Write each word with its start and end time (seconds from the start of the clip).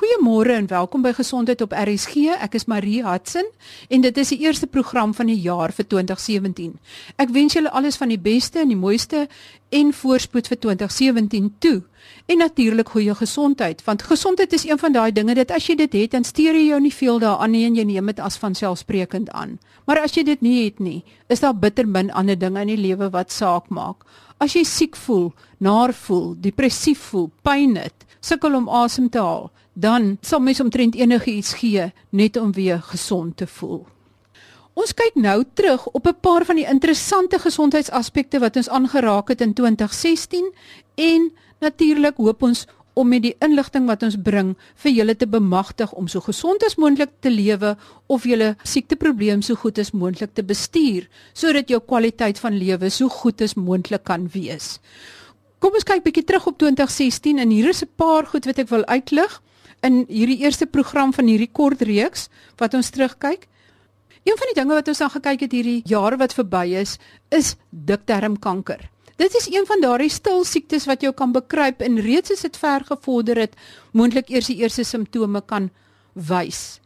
Goeiemôre 0.00 0.54
en 0.56 0.66
welkom 0.66 1.02
by 1.04 1.10
Gesondheid 1.12 1.60
op 1.60 1.74
RSG. 1.76 2.30
Ek 2.40 2.54
is 2.56 2.64
Marie 2.64 3.02
Hudson 3.04 3.44
en 3.92 4.00
dit 4.00 4.20
is 4.22 4.30
die 4.32 4.38
eerste 4.46 4.64
program 4.64 5.10
van 5.12 5.28
die 5.28 5.36
jaar 5.36 5.74
vir 5.76 5.84
2017. 5.92 6.70
Ek 7.20 7.34
wens 7.34 7.52
julle 7.52 7.68
alles 7.76 8.00
van 8.00 8.08
die 8.08 8.16
beste 8.16 8.62
en 8.62 8.72
die 8.72 8.78
mooiste 8.80 9.26
en 9.76 9.92
voorspoed 9.92 10.48
vir 10.48 10.60
2017 10.64 11.52
toe. 11.60 11.82
En 12.32 12.40
natuurlik 12.40 12.94
goeie 12.96 13.12
gesondheid, 13.18 13.84
want 13.84 14.06
gesondheid 14.08 14.56
is 14.56 14.64
een 14.64 14.80
van 14.80 14.96
daai 14.96 15.12
dinge 15.12 15.36
dat 15.36 15.52
as 15.52 15.68
jy 15.68 15.76
dit 15.82 16.00
het, 16.00 16.16
dan 16.16 16.24
steur 16.24 16.56
jy 16.56 16.70
jou 16.70 16.80
nie 16.80 16.94
veel 16.96 17.20
daaraan 17.20 17.52
nie 17.52 17.66
en 17.68 17.76
jy 17.76 17.84
neem 17.92 18.08
dit 18.08 18.24
as 18.24 18.40
vanselfsprekend 18.40 19.28
aan. 19.36 19.58
Maar 19.84 20.00
as 20.08 20.16
jy 20.16 20.24
dit 20.24 20.40
nie 20.40 20.64
het 20.64 20.80
nie, 20.80 21.02
is 21.28 21.44
daar 21.44 21.52
bitter 21.52 21.84
min 21.84 22.08
ander 22.16 22.40
dinge 22.40 22.64
in 22.64 22.72
die 22.72 22.80
lewe 22.88 23.12
wat 23.12 23.36
saak 23.36 23.68
maak. 23.68 24.08
As 24.40 24.56
jy 24.56 24.64
siek 24.64 24.96
voel, 24.96 25.34
naar 25.60 25.92
voel, 25.92 26.38
depressief 26.40 27.10
voel, 27.12 27.28
pyn 27.44 27.76
het, 27.76 28.08
sukkel 28.24 28.56
om 28.56 28.72
asem 28.72 29.12
te 29.12 29.20
haal, 29.20 29.50
dan 29.72 30.18
sal 30.20 30.40
mens 30.40 30.60
omtrent 30.60 30.94
enige 30.94 31.30
iets 31.30 31.54
gee 31.54 31.92
net 32.10 32.36
om 32.36 32.52
weer 32.52 32.82
gesond 32.82 33.36
te 33.36 33.46
voel. 33.46 33.86
Ons 34.74 34.94
kyk 34.94 35.14
nou 35.14 35.44
terug 35.54 35.86
op 35.86 36.06
'n 36.06 36.20
paar 36.20 36.44
van 36.44 36.56
die 36.56 36.66
interessante 36.66 37.38
gesondheidsaspekte 37.38 38.38
wat 38.38 38.56
ons 38.56 38.68
aangeraak 38.68 39.28
het 39.28 39.40
in 39.40 39.52
2016 39.52 40.52
en 40.94 41.32
natuurlik 41.60 42.16
hoop 42.16 42.42
ons 42.42 42.66
om 42.92 43.08
met 43.08 43.22
die 43.22 43.36
inligting 43.44 43.86
wat 43.86 44.02
ons 44.02 44.16
bring 44.22 44.56
vir 44.82 44.92
julle 44.92 45.14
te 45.16 45.26
bemagtig 45.26 45.92
om 45.92 46.08
so 46.08 46.20
gesond 46.20 46.64
as 46.66 46.76
moontlik 46.76 47.10
te 47.20 47.30
lewe 47.30 47.76
of 48.06 48.24
julle 48.24 48.56
siekteprobleem 48.62 49.42
so 49.42 49.54
goed 49.54 49.78
as 49.78 49.92
moontlik 49.92 50.34
te 50.34 50.42
bestuur 50.42 51.08
sodat 51.32 51.68
jou 51.68 51.80
kwaliteit 51.80 52.38
van 52.38 52.58
lewe 52.58 52.90
so 52.90 53.08
goed 53.08 53.40
as 53.40 53.54
moontlik 53.54 54.04
kan 54.04 54.28
wees. 54.32 54.78
Kom 55.60 55.76
ons 55.76 55.84
kyk 55.84 56.04
bietjie 56.04 56.24
terug 56.24 56.46
op 56.46 56.58
2016 56.58 57.38
en 57.38 57.50
hier 57.50 57.68
is 57.68 57.82
'n 57.82 57.92
paar 57.96 58.26
goed 58.26 58.44
wat 58.44 58.58
ek 58.58 58.68
wil 58.68 58.84
uitlig 58.84 59.40
in 59.86 60.04
hierdie 60.08 60.40
eerste 60.44 60.66
program 60.66 61.12
van 61.16 61.28
hierdie 61.30 61.50
kort 61.52 61.82
reeks 61.86 62.28
wat 62.60 62.74
ons 62.74 62.90
terugkyk. 62.90 63.46
Een 64.24 64.36
van 64.36 64.50
die 64.52 64.56
dinge 64.58 64.76
wat 64.76 64.88
ons 64.92 65.00
aan 65.00 65.12
gekyk 65.16 65.46
het 65.46 65.52
hierdie 65.56 65.82
jare 65.88 66.18
wat 66.20 66.34
verby 66.36 66.66
is, 66.80 66.98
is 67.32 67.54
diktermkanker. 67.70 68.82
Dit 69.20 69.34
is 69.36 69.48
een 69.52 69.66
van 69.68 69.80
daardie 69.80 70.12
stil 70.12 70.44
siektes 70.48 70.86
wat 70.88 71.02
jou 71.04 71.12
kan 71.12 71.32
bekruip 71.32 71.82
en 71.84 72.00
reeds 72.00 72.32
as 72.32 72.44
dit 72.46 72.56
ver 72.56 72.84
gevorder 72.88 73.36
het, 73.36 73.56
moontlik 73.92 74.30
eers 74.32 74.48
die 74.48 74.60
eerste 74.62 74.84
simptome 74.84 75.42
kan 75.44 75.68
wys. 76.14 76.80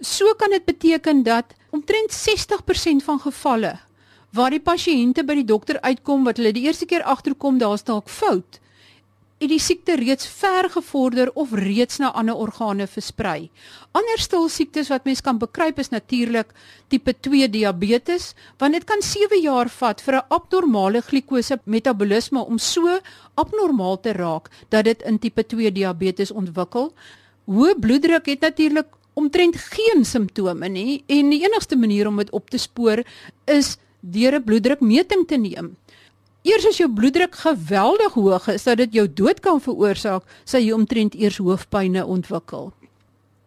So 0.00 0.34
kan 0.36 0.52
dit 0.52 0.64
beteken 0.64 1.22
dat 1.24 1.54
omtrent 1.72 2.12
60% 2.12 3.04
van 3.04 3.20
gevalle 3.20 3.78
waar 4.34 4.50
die 4.50 4.60
pasiënte 4.60 5.22
by 5.24 5.38
die 5.38 5.46
dokter 5.46 5.78
uitkom 5.80 6.24
wat 6.26 6.40
hulle 6.40 6.52
die 6.52 6.66
eerste 6.66 6.88
keer 6.90 7.04
agterkom 7.06 7.60
daar's 7.62 7.86
dalk 7.86 8.10
fout, 8.10 8.58
het 9.44 9.52
die 9.52 9.60
siekte 9.60 9.96
reeds 10.00 10.26
ver 10.40 10.70
gevorder 10.72 11.30
of 11.36 11.52
reeds 11.52 11.98
na 12.00 12.10
ander 12.16 12.38
organe 12.40 12.86
versprei. 12.88 13.50
Ander 13.92 14.20
stil 14.22 14.48
siektes 14.48 14.88
wat 14.92 15.04
mens 15.04 15.20
kan 15.24 15.38
bekruip 15.38 15.78
is 15.82 15.92
natuurlik 15.92 16.54
tipe 16.88 17.12
2 17.12 17.48
diabetes, 17.52 18.32
want 18.58 18.72
dit 18.76 18.86
kan 18.88 19.04
7 19.04 19.40
jaar 19.42 19.68
vat 19.68 20.00
vir 20.00 20.14
'n 20.16 20.26
abnormale 20.30 21.02
glikose 21.02 21.60
metabolisme 21.64 22.40
om 22.40 22.58
so 22.58 22.98
abnormaal 23.36 24.00
te 24.00 24.12
raak 24.12 24.48
dat 24.70 24.84
dit 24.84 25.02
in 25.02 25.18
tipe 25.18 25.42
2 25.42 25.72
diabetes 25.72 26.30
ontwikkel. 26.30 26.92
Hoë 27.46 27.74
bloeddruk 27.80 28.26
het 28.26 28.40
natuurlik 28.40 28.86
omtrent 29.14 29.56
geen 29.56 30.04
simptome 30.04 30.68
nie 30.68 31.04
en 31.06 31.30
die 31.30 31.44
enigste 31.44 31.76
manier 31.76 32.08
om 32.08 32.16
dit 32.16 32.30
op 32.30 32.50
te 32.50 32.58
spoor 32.58 33.04
is 33.44 33.76
deur 34.00 34.34
'n 34.34 34.44
bloeddrukmeting 34.44 35.26
te 35.26 35.36
neem. 35.36 35.76
Eers 36.44 36.66
as 36.68 36.76
jou 36.76 36.90
bloeddruk 36.92 37.38
geweldig 37.40 38.16
hoog 38.20 38.50
is 38.52 38.66
dat 38.68 38.76
dit 38.76 38.98
jou 38.98 39.06
dood 39.08 39.38
kan 39.40 39.62
veroorsaak, 39.64 40.26
sal 40.44 40.60
jy 40.60 40.74
omtrent 40.76 41.14
eers 41.16 41.38
hoofpynne 41.40 42.02
ontwikkel. 42.04 42.68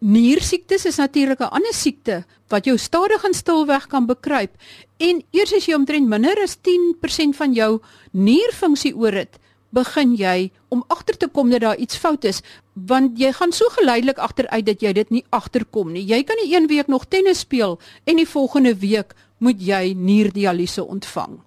Niersiektes 0.01 0.85
is 0.89 0.97
natuurlik 0.97 1.39
'n 1.39 1.53
ander 1.53 1.73
siekte 1.73 2.25
wat 2.49 2.65
jou 2.65 2.77
stadig 2.77 3.23
en 3.23 3.33
stilweg 3.33 3.87
kan 3.87 4.05
bekruip 4.05 4.51
en 4.97 5.21
eers 5.31 5.53
as 5.53 5.65
jy 5.65 5.75
omtrent 5.75 6.07
minder 6.07 6.41
as 6.41 6.57
10% 6.57 7.35
van 7.35 7.53
jou 7.53 7.81
nierfunksie 8.13 8.95
oor 8.95 9.13
het, 9.13 9.39
begin 9.69 10.15
jy 10.15 10.51
om 10.69 10.83
agter 10.87 11.17
te 11.17 11.27
kom 11.27 11.49
dat 11.49 11.61
daar 11.61 11.77
iets 11.77 11.97
fout 11.97 12.23
is, 12.23 12.41
want 12.73 13.19
jy 13.19 13.31
gaan 13.31 13.51
so 13.51 13.65
geleidelik 13.69 14.17
agteruit 14.17 14.65
dat 14.65 14.81
jy 14.81 14.93
dit 14.93 15.09
nie 15.09 15.25
agterkom 15.29 15.91
nie. 15.91 16.05
Jy 16.05 16.23
kan 16.23 16.35
nie 16.43 16.55
een 16.55 16.67
week 16.67 16.87
nog 16.87 17.05
tennis 17.05 17.39
speel 17.39 17.79
en 18.05 18.15
die 18.15 18.27
volgende 18.27 18.75
week 18.75 19.13
moet 19.37 19.61
jy 19.61 19.93
nierdialyse 19.93 20.85
ontvang. 20.85 21.46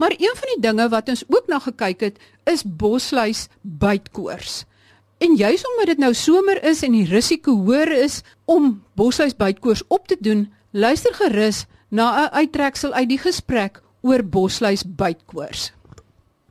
Maar 0.00 0.14
een 0.16 0.32
van 0.34 0.48
die 0.54 0.60
dinge 0.60 0.88
wat 0.88 1.08
ons 1.12 1.22
ook 1.28 1.46
na 1.46 1.58
gekyk 1.60 2.00
het, 2.00 2.20
is 2.48 2.62
bosluis 2.64 3.48
bytkoors. 3.60 4.64
En 5.18 5.34
juis 5.36 5.64
omdat 5.68 5.86
dit 5.86 5.98
nou 5.98 6.14
somer 6.14 6.62
is 6.64 6.80
en 6.82 6.94
die 6.96 7.04
risiko 7.04 7.52
hoër 7.52 7.92
is 7.92 8.22
om 8.44 8.78
bosluis 8.96 9.36
bytkoors 9.36 9.82
op 9.92 10.08
te 10.08 10.16
doen, 10.20 10.46
luister 10.72 11.14
gerus 11.14 11.66
na 11.88 12.06
'n 12.24 12.32
uittreksel 12.32 12.92
uit 12.92 13.08
die 13.08 13.18
gesprek 13.18 13.82
oor 14.00 14.24
bosluis 14.24 14.84
bytkoors. 14.86 15.72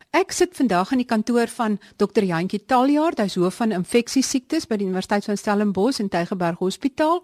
Ek 0.10 0.31
sit 0.31 0.56
vandag 0.56 0.92
in 0.92 0.98
die 0.98 1.10
kantoor 1.10 1.48
van 1.48 1.80
Dr. 1.96 2.24
Jantjie 2.24 2.66
Taljaard, 2.66 3.18
hy's 3.18 3.36
hoof 3.36 3.56
van 3.56 3.72
infeksie 3.72 4.24
siektes 4.24 4.68
by 4.68 4.78
die 4.78 4.86
Universiteit 4.86 5.26
van 5.26 5.38
Stellenbosch 5.38 6.00
en 6.00 6.10
Tygerberg 6.10 6.58
Hospitaal, 6.58 7.24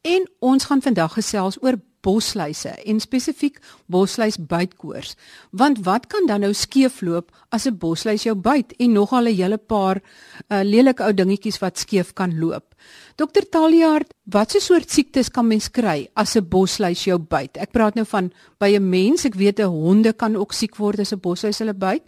en 0.00 0.28
ons 0.38 0.64
gaan 0.64 0.82
vandag 0.82 1.12
gesels 1.12 1.62
oor 1.62 1.76
bosluise 2.06 2.72
en 2.86 3.00
spesifiek 3.02 3.58
bosluis 3.90 4.38
bytkoors. 4.38 5.14
Want 5.50 5.82
wat 5.86 6.06
kan 6.12 6.28
dan 6.30 6.44
nou 6.46 6.52
skeefloop 6.54 7.32
as 7.50 7.66
'n 7.66 7.78
bosluis 7.78 8.22
jou 8.22 8.34
byt 8.34 8.74
en 8.78 8.92
nogal 8.92 9.28
'n 9.28 9.36
hele 9.36 9.58
paar 9.58 10.00
uh, 10.48 10.62
lelike 10.62 11.02
ou 11.02 11.12
dingetjies 11.12 11.58
wat 11.58 11.78
skeef 11.78 12.12
kan 12.12 12.38
loop? 12.38 12.74
Dokter 13.16 13.48
Taljaard, 13.48 14.14
watse 14.24 14.60
soort 14.60 14.90
siektes 14.90 15.30
kan 15.30 15.46
mens 15.46 15.70
kry 15.70 16.08
as 16.14 16.36
'n 16.36 16.48
bosluis 16.48 17.04
jou 17.04 17.18
byt? 17.18 17.56
Ek 17.56 17.72
praat 17.72 17.94
nou 17.94 18.06
van 18.06 18.32
by 18.58 18.76
'n 18.76 18.88
mens, 18.88 19.24
ek 19.24 19.34
weet 19.34 19.60
'n 19.60 19.68
honde 19.68 20.12
kan 20.12 20.36
ook 20.36 20.52
siek 20.52 20.76
word 20.76 21.00
as 21.00 21.12
'n 21.12 21.20
bosluis 21.20 21.58
hulle 21.58 21.74
byt. 21.74 22.02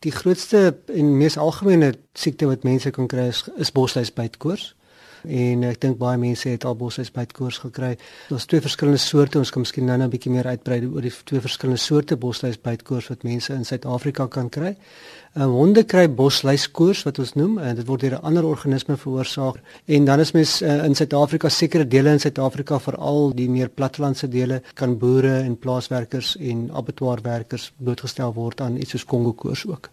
Die 0.00 0.12
grootste 0.12 0.76
en 0.88 1.18
mees 1.18 1.36
algemene 1.36 1.94
siekte 2.14 2.46
wat 2.46 2.64
mense 2.64 2.90
kan 2.90 3.06
kry 3.06 3.28
is, 3.28 3.44
is 3.56 3.72
bosluis 3.72 4.12
bytkoors 4.12 4.74
en 5.28 5.64
ek 5.64 5.80
dink 5.80 5.98
baie 5.98 6.18
mense 6.18 6.48
het 6.48 6.64
al 6.64 6.76
bosluisbytkoors 6.76 7.58
gekry. 7.58 7.96
Daar's 8.28 8.46
twee 8.46 8.60
verskillende 8.60 9.00
soorte. 9.02 9.38
Ons 9.38 9.50
kan 9.50 9.62
miskien 9.62 9.84
nou-nou 9.84 10.06
'n 10.06 10.10
bietjie 10.10 10.32
meer 10.32 10.46
uitbrei 10.46 10.84
oor 10.86 11.02
die 11.02 11.12
twee 11.24 11.40
verskillende 11.40 11.80
soorte 11.80 12.16
bosluisbytkoors 12.16 13.08
wat 13.08 13.22
mense 13.22 13.52
in 13.52 13.64
Suid-Afrika 13.64 14.26
kan 14.26 14.48
kry. 14.48 14.76
Um, 15.36 15.50
honde 15.52 15.82
kry 15.84 16.06
bosluiskoors 16.08 17.02
wat 17.04 17.18
ons 17.18 17.34
noem 17.36 17.58
en 17.58 17.76
dit 17.76 17.86
word 17.86 18.00
deur 18.00 18.14
'n 18.16 18.24
ander 18.24 18.44
organisme 18.44 18.96
veroorsaak. 18.96 19.60
En 19.84 20.04
dan 20.04 20.20
is 20.20 20.32
mens 20.32 20.62
uh, 20.62 20.84
in 20.84 20.94
Suid-Afrika 20.94 21.48
sekere 21.48 21.84
dele 21.84 22.10
in 22.10 22.20
Suid-Afrika 22.20 22.78
veral 22.78 23.34
die 23.34 23.48
meer 23.48 23.68
plattelandse 23.68 24.28
dele 24.28 24.62
kan 24.74 24.98
boere 24.98 25.40
en 25.40 25.58
plaaswerkers 25.58 26.36
en 26.36 26.70
abattoirwerkers 26.72 27.72
blootgestel 27.76 28.32
word 28.32 28.60
aan 28.60 28.76
iets 28.76 28.90
soos 28.90 29.04
Kongo-koors 29.04 29.66
ook. 29.66 29.90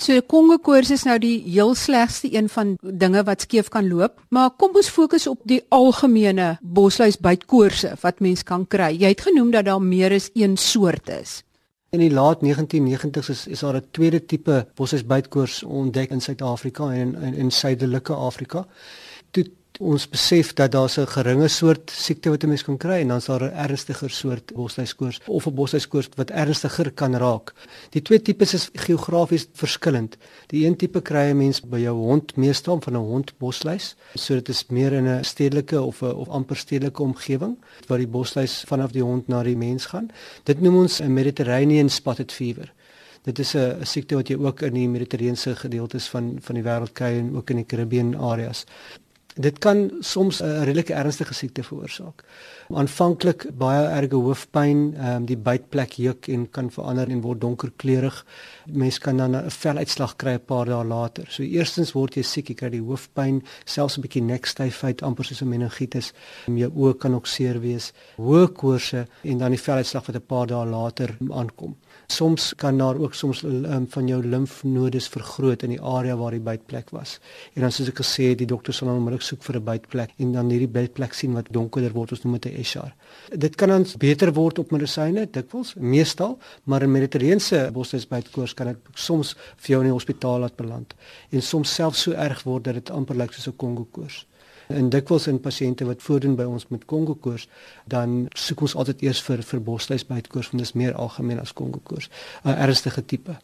So 0.00 0.22
Kongo 0.24 0.56
koors 0.56 0.88
is 0.94 1.02
nou 1.04 1.18
die 1.20 1.42
heel 1.44 1.74
slegste 1.76 2.30
een 2.32 2.48
van 2.48 2.76
dinge 2.80 3.22
wat 3.28 3.44
skeef 3.44 3.68
kan 3.68 3.90
loop, 3.90 4.22
maar 4.32 4.54
kom 4.56 4.72
ons 4.80 4.88
fokus 4.88 5.26
op 5.28 5.42
die 5.44 5.60
algemene 5.68 6.54
bosluisbytkoorse 6.62 7.92
wat 8.00 8.22
mens 8.24 8.42
kan 8.42 8.64
kry. 8.64 8.94
Jy 8.96 9.10
het 9.12 9.24
genoem 9.28 9.50
dat 9.52 9.68
daar 9.68 9.82
meer 9.84 10.14
as 10.16 10.30
een 10.32 10.56
soort 10.56 11.12
is. 11.12 11.42
In 11.92 12.00
die 12.00 12.10
laat 12.10 12.40
1990s 12.40 13.28
is, 13.28 13.46
is 13.46 13.60
daar 13.60 13.76
'n 13.76 13.86
tweede 13.90 14.24
tipe 14.24 14.66
bosluisbytkoors 14.74 15.62
ontdek 15.62 16.10
in 16.10 16.20
Suid-Afrika 16.20 16.92
en 16.92 17.14
in 17.14 17.34
in 17.34 17.50
suidelike 17.50 18.14
Afrika. 18.14 18.66
Ons 19.82 20.04
besef 20.06 20.52
dat 20.54 20.70
daar 20.72 20.90
'n 20.98 21.06
geringe 21.06 21.48
soort 21.48 21.90
siekte 21.90 22.30
wat 22.30 22.42
'n 22.44 22.48
mens 22.48 22.62
kan 22.62 22.76
kry 22.76 23.00
en 23.00 23.08
dan 23.08 23.16
is 23.16 23.24
daar 23.24 23.42
'n 23.42 23.54
ernstiger 23.54 24.10
soort 24.10 24.52
bosluiskoors 24.54 25.20
of 25.26 25.46
'n 25.46 25.54
bosluiskoors 25.54 26.08
wat 26.14 26.30
ernstiger 26.30 26.92
kan 26.92 27.16
raak. 27.16 27.52
Die 27.90 28.02
twee 28.02 28.22
tipes 28.22 28.54
is 28.54 28.70
geografies 28.72 29.48
verskillend. 29.52 30.16
Die 30.46 30.66
een 30.66 30.76
tipe 30.76 31.00
kry 31.00 31.30
'n 31.30 31.36
mens 31.36 31.60
by 31.60 31.78
jou 31.78 31.96
hond 31.96 32.36
meestal 32.36 32.80
van 32.80 32.92
'n 32.92 32.96
hond 32.96 33.38
bosluis, 33.38 33.96
so 34.14 34.34
dit 34.34 34.48
is 34.48 34.66
meer 34.68 34.92
in 34.92 35.06
'n 35.06 35.24
stedelike 35.24 35.82
of 35.82 36.02
'n 36.02 36.14
of 36.14 36.28
amper 36.28 36.56
stedelike 36.56 37.02
omgewing 37.02 37.56
waar 37.86 37.98
die 37.98 38.06
bosluis 38.06 38.64
vanaf 38.66 38.92
die 38.92 39.02
hond 39.02 39.28
na 39.28 39.42
die 39.42 39.56
mens 39.56 39.86
gaan. 39.86 40.10
Dit 40.44 40.60
noem 40.60 40.76
ons 40.76 41.00
'n 41.00 41.12
Mediterranean 41.12 41.88
spotted 41.88 42.32
fever. 42.32 42.72
Dit 43.22 43.38
is 43.38 43.54
'n 43.54 43.76
siekte 43.82 44.14
wat 44.14 44.28
jy 44.28 44.36
ook 44.36 44.62
in 44.62 44.74
die 44.74 44.88
Mediterrane 44.88 45.54
gedeeltes 45.56 46.08
van 46.08 46.36
van 46.40 46.54
die 46.54 46.64
wêreld 46.64 46.92
kry 46.92 47.18
en 47.18 47.36
ook 47.36 47.50
in 47.50 47.56
die 47.56 47.66
Caribbean 47.66 48.16
areas 48.16 48.64
Dit 49.34 49.58
kan 49.58 49.90
soms 50.00 50.42
'n 50.42 50.64
redelike 50.64 50.92
ernstige 50.92 51.34
siekte 51.34 51.62
veroorsaak. 51.62 52.24
Aanvanklik 52.68 53.46
baie 53.56 53.86
erge 53.86 54.14
hoofpyn, 54.16 54.94
ehm 54.94 55.16
um, 55.16 55.24
die 55.24 55.36
bytplek 55.36 55.92
juk 55.92 56.28
en 56.28 56.50
kan 56.50 56.70
verander 56.70 57.08
en 57.08 57.20
word 57.20 57.40
donkerkleurig. 57.40 58.26
Mens 58.66 58.98
kan 58.98 59.16
dan 59.16 59.36
'n 59.36 59.50
veluitslag 59.50 60.16
kry 60.16 60.32
'n 60.32 60.44
paar 60.44 60.66
dae 60.66 60.84
later. 60.84 61.24
So 61.28 61.42
eerstens 61.42 61.92
word 61.92 62.14
jy 62.14 62.22
siek, 62.22 62.48
jy 62.48 62.54
kry 62.54 62.70
die 62.70 62.80
hoofpyn, 62.80 63.42
selfs 63.64 63.96
'n 63.96 64.00
bietjie 64.00 64.22
nekstyfheid, 64.22 65.02
amper 65.02 65.24
soos 65.24 65.42
'n 65.42 65.48
meningitis. 65.48 66.12
Jou 66.46 66.70
oë 66.74 66.98
kan 66.98 67.14
ook 67.14 67.26
seer 67.26 67.60
wees, 67.60 67.92
hoë 68.16 68.52
koorse 68.52 69.06
en 69.22 69.38
dan 69.38 69.50
die 69.50 69.60
veluitslag 69.60 70.06
wat 70.06 70.16
'n 70.16 70.26
paar 70.26 70.46
dae 70.46 70.66
later 70.66 71.16
aankom. 71.30 71.76
Soms 72.06 72.54
kan 72.54 72.78
daar 72.78 72.96
ook 72.96 73.14
soms 73.14 73.42
um, 73.42 73.86
van 73.88 74.06
jou 74.06 74.26
limfnodes 74.26 75.08
vergroot 75.08 75.62
in 75.62 75.70
die 75.70 75.80
area 75.80 76.16
waar 76.16 76.30
die 76.30 76.40
bytplek 76.40 76.90
was. 76.90 77.18
En 77.54 77.62
dan 77.62 77.72
soos 77.72 77.88
ek 77.88 78.00
gesê 78.02 78.30
het, 78.32 78.38
die 78.38 78.46
dokter 78.46 78.74
sal 78.74 78.88
dan 78.88 78.96
onmiddellik 78.96 79.22
soek 79.22 79.42
vir 79.42 79.56
'n 79.56 79.64
bytplek 79.64 80.10
en 80.18 80.32
dan 80.32 80.50
hierdie 80.50 80.68
bytplek 80.68 81.14
sien 81.14 81.32
wat 81.32 81.46
donkerder 81.50 81.92
word, 81.92 82.12
ons 82.12 82.22
noem 82.24 82.38
dit 82.38 82.52
'n 82.52 82.60
Eshar. 82.60 82.94
Dit 83.36 83.54
kan 83.56 83.68
dan 83.68 83.86
beter 83.98 84.32
word 84.32 84.58
op 84.58 84.70
medisyne 84.70 85.28
dikwels, 85.30 85.74
meestal, 85.74 86.38
maar 86.64 86.82
in 86.82 86.92
mediterrane 86.92 87.70
bosluisbytkoors 87.72 88.54
kan 88.54 88.66
dit 88.66 88.76
soms 88.94 89.34
vir 89.56 89.68
jou 89.74 89.80
in 89.80 89.88
die 89.88 89.96
hospitaal 89.96 90.38
laat 90.40 90.56
beland 90.56 90.94
en 91.30 91.42
soms 91.42 91.74
selfs 91.74 92.02
so 92.02 92.12
erg 92.12 92.42
word 92.42 92.64
dat 92.64 92.74
dit 92.74 92.90
amper 92.90 93.16
lyk 93.16 93.32
soos 93.32 93.48
'n 93.48 93.56
Kongo 93.56 93.86
koors. 93.90 94.26
En 94.72 94.90
dikwels 94.90 95.26
in 95.26 95.40
pasiënte 95.40 95.84
wat 95.84 96.02
voordoen 96.02 96.36
by 96.36 96.44
ons 96.48 96.68
met 96.68 96.84
Kongo 96.84 97.14
koors, 97.14 97.48
dan 97.84 98.26
soek 98.34 98.60
ons 98.60 98.74
altyd 98.74 99.02
eers 99.02 99.22
vir 99.22 99.42
vir 99.42 99.60
bosluisbytkoors 99.60 100.52
want 100.52 100.62
dit 100.62 100.68
is 100.68 100.76
meer 100.78 100.94
algemeen 100.94 101.40
as 101.40 101.52
Kongo 101.52 101.80
koors, 101.84 102.10
'n 102.44 102.56
ernstige 102.56 103.04
tipe. 103.04 103.36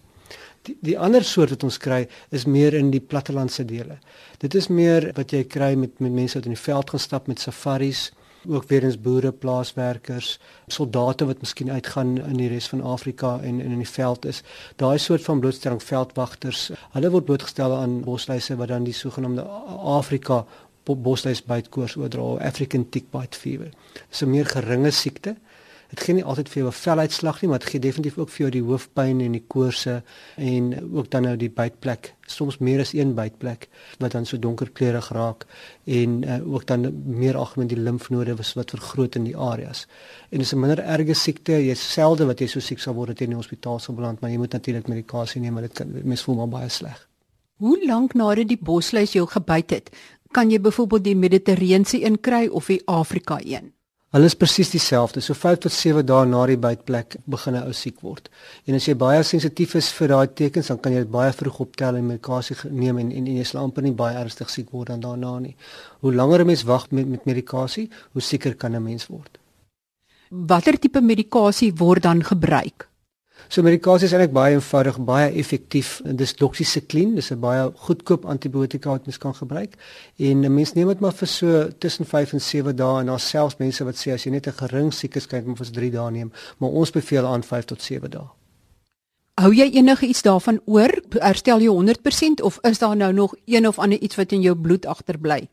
Die, 0.63 0.77
die 0.81 0.99
ander 0.99 1.25
soort 1.25 1.51
wat 1.51 1.65
ons 1.65 1.79
kry 1.79 2.09
is 2.31 2.45
meer 2.45 2.75
in 2.75 2.91
die 2.91 3.01
plattelandse 3.01 3.65
dele. 3.65 3.99
Dit 4.39 4.55
is 4.55 4.69
meer 4.69 5.13
wat 5.17 5.33
jy 5.33 5.45
kry 5.45 5.75
met 5.75 6.01
met 6.01 6.13
mense 6.13 6.39
wat 6.39 6.47
in 6.47 6.57
die 6.57 6.67
veld 6.67 6.91
gaan 6.91 7.01
stap 7.01 7.27
met 7.27 7.41
safaris, 7.41 8.13
ook 8.47 8.69
weer 8.69 8.85
eens 8.85 9.01
boere, 9.01 9.33
plaaswerkers, 9.33 10.39
soldate 10.67 11.27
wat 11.27 11.41
miskien 11.41 11.71
uitgaan 11.71 12.17
in 12.19 12.37
die 12.39 12.49
res 12.49 12.69
van 12.69 12.83
Afrika 12.83 13.39
en, 13.43 13.61
en 13.61 13.75
in 13.75 13.83
die 13.83 13.89
veld 13.89 14.25
is. 14.31 14.43
Daai 14.77 14.99
soort 14.99 15.25
van 15.27 15.41
blootstelling 15.41 15.83
veldwagters, 15.83 16.71
hulle 16.95 17.11
word 17.11 17.27
blootgestel 17.29 17.75
aan 17.77 18.01
bosluise 18.07 18.57
wat 18.57 18.73
dan 18.73 18.87
die 18.87 18.97
sogenaamde 18.97 19.45
Afrika 19.99 20.45
bosluis 20.97 21.45
bytkoors 21.45 21.97
oordra, 21.97 22.39
African 22.47 22.89
tick 22.89 23.11
bite 23.11 23.37
fever. 23.37 23.71
Dis 24.11 24.23
'n 24.23 24.31
meer 24.31 24.47
geringe 24.47 24.91
siekte 24.91 25.37
dit 25.89 26.03
gee 26.05 26.19
nie 26.19 26.25
altyd 26.25 26.49
vir 26.53 26.61
jou 26.63 26.69
'n 26.69 26.77
veluitslag 26.77 27.41
nie, 27.41 27.49
maar 27.49 27.59
dit 27.59 27.69
gee 27.69 27.81
definitief 27.81 28.19
ook 28.19 28.29
vir 28.29 28.39
jou 28.39 28.51
die 28.51 28.63
hoofpyn 28.63 29.21
en 29.21 29.33
die 29.33 29.45
koorse 29.47 30.03
en 30.37 30.93
ook 30.93 31.11
dan 31.11 31.23
nou 31.23 31.37
die 31.37 31.49
bytplek, 31.49 32.15
soms 32.27 32.59
meer 32.59 32.81
as 32.81 32.93
een 32.93 33.15
bytplek 33.15 33.69
wat 33.99 34.13
dan 34.13 34.27
so 34.27 34.39
donkerkleurig 34.39 35.09
raak 35.09 35.47
en 35.85 36.23
uh, 36.25 36.53
ook 36.53 36.67
dan 36.67 37.03
meer 37.05 37.37
algemeen 37.37 37.69
die 37.69 37.81
limfnode 37.81 38.37
wat 38.37 38.71
vergroot 38.71 39.15
in 39.15 39.25
die 39.25 39.37
areas. 39.37 39.87
En 40.31 40.39
dis 40.39 40.53
'n 40.53 40.61
minder 40.61 40.79
erge 40.79 41.15
siekte, 41.15 41.53
jy 41.53 41.75
selde 41.75 42.27
wat 42.27 42.41
jy 42.41 42.47
so 42.47 42.61
siek 42.61 42.79
sal 42.79 42.95
word 42.95 43.09
dat 43.09 43.19
jy 43.19 43.25
in 43.25 43.31
die 43.31 43.37
hospitaal 43.37 43.79
sal 43.79 43.95
beland, 43.95 44.21
maar 44.21 44.31
jy 44.31 44.37
moet 44.37 44.53
natuurlik 44.53 44.89
medikasie 44.89 45.41
neem, 45.41 45.53
maar 45.53 45.63
dit 45.63 45.73
kan 45.73 46.01
mens 46.05 46.23
voel 46.23 46.35
maar 46.35 46.49
baie 46.49 46.69
sleg. 46.69 47.09
Hoe 47.59 47.87
lank 47.87 48.13
nadat 48.15 48.49
die 48.49 48.59
bosluis 48.61 49.13
jou 49.13 49.27
gebyt 49.27 49.71
het, 49.71 49.89
kan 50.31 50.51
jy 50.51 50.61
byvoorbeeld 50.61 51.05
die 51.05 51.17
Mediterrane 51.17 52.05
een 52.05 52.21
kry 52.21 52.47
of 52.47 52.67
die 52.67 52.83
Afrika 52.87 53.41
een? 53.45 53.73
Hulle 54.09 54.25
is 54.25 54.37
presies 54.41 54.71
dieselfde. 54.73 55.21
So 55.21 55.37
5 55.37 55.59
tot 55.67 55.73
7 55.77 56.01
dae 56.09 56.25
na 56.25 56.47
die 56.49 56.57
bytplek 56.57 57.19
begin 57.29 57.57
'n 57.57 57.67
ou 57.69 57.73
siek 57.73 58.01
word. 58.01 58.31
En 58.65 58.75
as 58.75 58.87
jy 58.89 58.95
baie 58.95 59.23
sensitief 59.23 59.75
is 59.75 59.93
vir 59.93 60.09
daai 60.09 60.29
tekens, 60.35 60.69
dan 60.69 60.81
kan 60.81 60.93
jy 60.93 60.99
dit 60.99 61.11
baie 61.11 61.33
vroeg 61.33 61.61
optel 61.61 61.97
en 61.97 62.07
medikasie 62.07 62.57
neem 62.71 62.99
en 62.99 63.13
en, 63.13 63.27
en 63.27 63.37
jy 63.37 63.45
sal 63.45 63.63
amper 63.63 63.83
nie 63.83 63.93
baie 63.93 64.17
ernstig 64.17 64.49
siek 64.51 64.71
word 64.71 64.89
dan 64.89 65.01
daarna 65.01 65.39
nie. 65.39 65.57
Hoe 66.01 66.15
langer 66.15 66.41
'n 66.41 66.47
mens 66.47 66.63
wag 66.63 66.91
met 66.91 67.07
met 67.07 67.25
medikasie, 67.27 67.91
hoe 68.13 68.23
sieker 68.23 68.55
kan 68.55 68.75
'n 68.75 68.83
mens 68.83 69.07
word. 69.07 69.39
Watter 70.31 70.79
tipe 70.79 71.01
medikasie 71.01 71.73
word 71.75 72.03
dan 72.03 72.25
gebruik? 72.25 72.89
So 73.49 73.65
medikasie 73.65 74.05
is 74.05 74.13
eintlik 74.13 74.35
baie 74.37 74.59
eenvoudig, 74.59 74.99
baie 75.09 75.29
effektief. 75.41 75.95
Dis 76.05 76.35
doxycycline, 76.37 77.15
dis 77.17 77.31
'n 77.33 77.41
baie 77.41 77.71
goedkoop 77.87 78.27
antibiotika 78.27 78.91
wat 78.91 79.07
mens 79.07 79.19
kan 79.19 79.35
gebruik. 79.35 79.73
En 80.19 80.45
'n 80.45 80.55
mens 80.55 80.73
neem 80.73 80.89
dit 80.89 81.01
maar 81.01 81.15
vir 81.15 81.29
so 81.29 81.69
tussen 81.79 82.05
5 82.05 82.33
en 82.33 82.41
7 82.41 82.77
dae 82.77 83.01
en 83.01 83.07
daar 83.07 83.21
selfs 83.21 83.57
mense 83.57 83.85
wat 83.85 83.97
sê 83.97 84.13
as 84.13 84.25
jy 84.25 84.31
net 84.31 84.47
'n 84.47 84.53
gering 84.53 84.93
siekes 84.93 85.27
kyk, 85.27 85.47
moet 85.47 85.57
vir 85.57 85.73
3 85.73 85.91
dae 85.91 86.11
neem, 86.11 86.33
maar 86.59 86.71
ons 86.71 86.91
beveel 86.91 87.27
aan 87.27 87.43
5 87.43 87.65
tot 87.65 87.83
7 87.83 88.11
dae. 88.11 88.29
Hou 89.35 89.55
jy 89.55 89.71
enige 89.71 90.07
iets 90.07 90.23
daarvan 90.23 90.61
oor? 90.65 90.91
Herstel 91.09 91.61
jy 91.61 91.69
100% 91.69 92.43
of 92.43 92.59
is 92.63 92.79
daar 92.79 92.97
nou 92.97 93.13
nog 93.13 93.35
een 93.47 93.69
of 93.69 93.79
ander 93.79 93.99
iets 93.99 94.17
wat 94.17 94.33
in 94.33 94.41
jou 94.41 94.57
bloed 94.57 94.87
agterbly? 94.87 95.49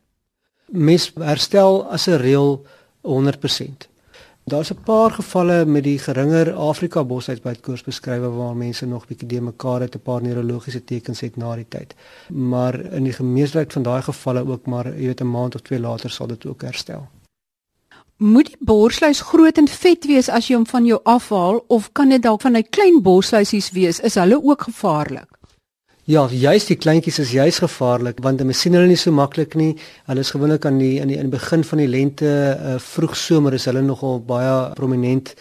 Mens 0.66 1.12
herstel 1.14 1.84
as 1.90 2.06
'n 2.06 2.16
reël 2.16 2.66
100%. 3.02 3.88
Daar's 4.46 4.70
'n 4.70 4.82
paar 4.84 5.10
gevalle 5.10 5.64
met 5.64 5.82
die 5.82 5.98
geringer 5.98 6.52
Afrika 6.52 7.04
bosuitbytkoors 7.04 7.82
beskrywe 7.82 8.28
waar 8.28 8.56
mense 8.56 8.86
nog 8.86 9.06
bietjie 9.06 9.28
de 9.28 9.40
mekaar 9.40 9.80
het 9.80 9.94
'n 9.94 10.02
paar 10.02 10.22
neurologiese 10.22 10.84
tekens 10.84 11.20
het 11.20 11.36
na 11.36 11.54
die 11.54 11.68
tyd. 11.68 11.94
Maar 12.28 12.80
in 12.80 13.04
die 13.04 13.22
meerderheid 13.22 13.72
van 13.72 13.82
daai 13.82 14.02
gevalle 14.02 14.46
ook 14.46 14.66
maar 14.66 14.86
jy 14.86 15.06
weet 15.06 15.20
'n 15.20 15.30
maand 15.30 15.54
of 15.54 15.60
twee 15.60 15.80
later 15.80 16.10
sal 16.10 16.26
dit 16.26 16.46
ook 16.46 16.62
herstel. 16.62 17.08
Moet 18.16 18.46
die 18.46 18.56
borsluis 18.60 19.20
groot 19.20 19.58
en 19.58 19.68
vet 19.68 20.06
wees 20.06 20.28
as 20.28 20.46
jy 20.46 20.54
hom 20.54 20.66
van 20.66 20.84
jou 20.84 21.00
afhaal 21.02 21.64
of 21.66 21.92
kan 21.92 22.08
dit 22.08 22.22
dalk 22.22 22.40
van 22.40 22.56
'n 22.56 22.68
klein 22.70 23.02
borsluisies 23.02 23.70
wees? 23.70 24.00
Is 24.00 24.14
hulle 24.14 24.44
ook 24.44 24.62
gevaarlik? 24.62 25.28
Ja, 26.06 26.20
juist 26.30 26.68
die 26.70 26.76
kleintjies 26.78 27.16
is 27.18 27.32
juist 27.34 27.64
gevaarlik 27.64 28.20
want 28.22 28.38
hulle 28.38 28.54
sien 28.54 28.76
hulle 28.78 28.86
nie 28.86 28.98
so 29.00 29.10
maklik 29.10 29.56
nie. 29.58 29.72
Hulle 30.06 30.22
is 30.22 30.28
gewoonlik 30.30 30.62
aan 30.68 30.76
die 30.78 31.00
in 31.02 31.10
die 31.10 31.16
in 31.18 31.26
die 31.26 31.32
begin 31.32 31.64
van 31.66 31.82
die 31.82 31.88
lente, 31.90 32.28
uh, 32.54 32.76
vroeg 32.78 33.16
somer 33.18 33.56
is 33.58 33.66
hulle 33.66 33.82
nogal 33.82 34.20
baie 34.28 34.52
prominent. 34.78 35.32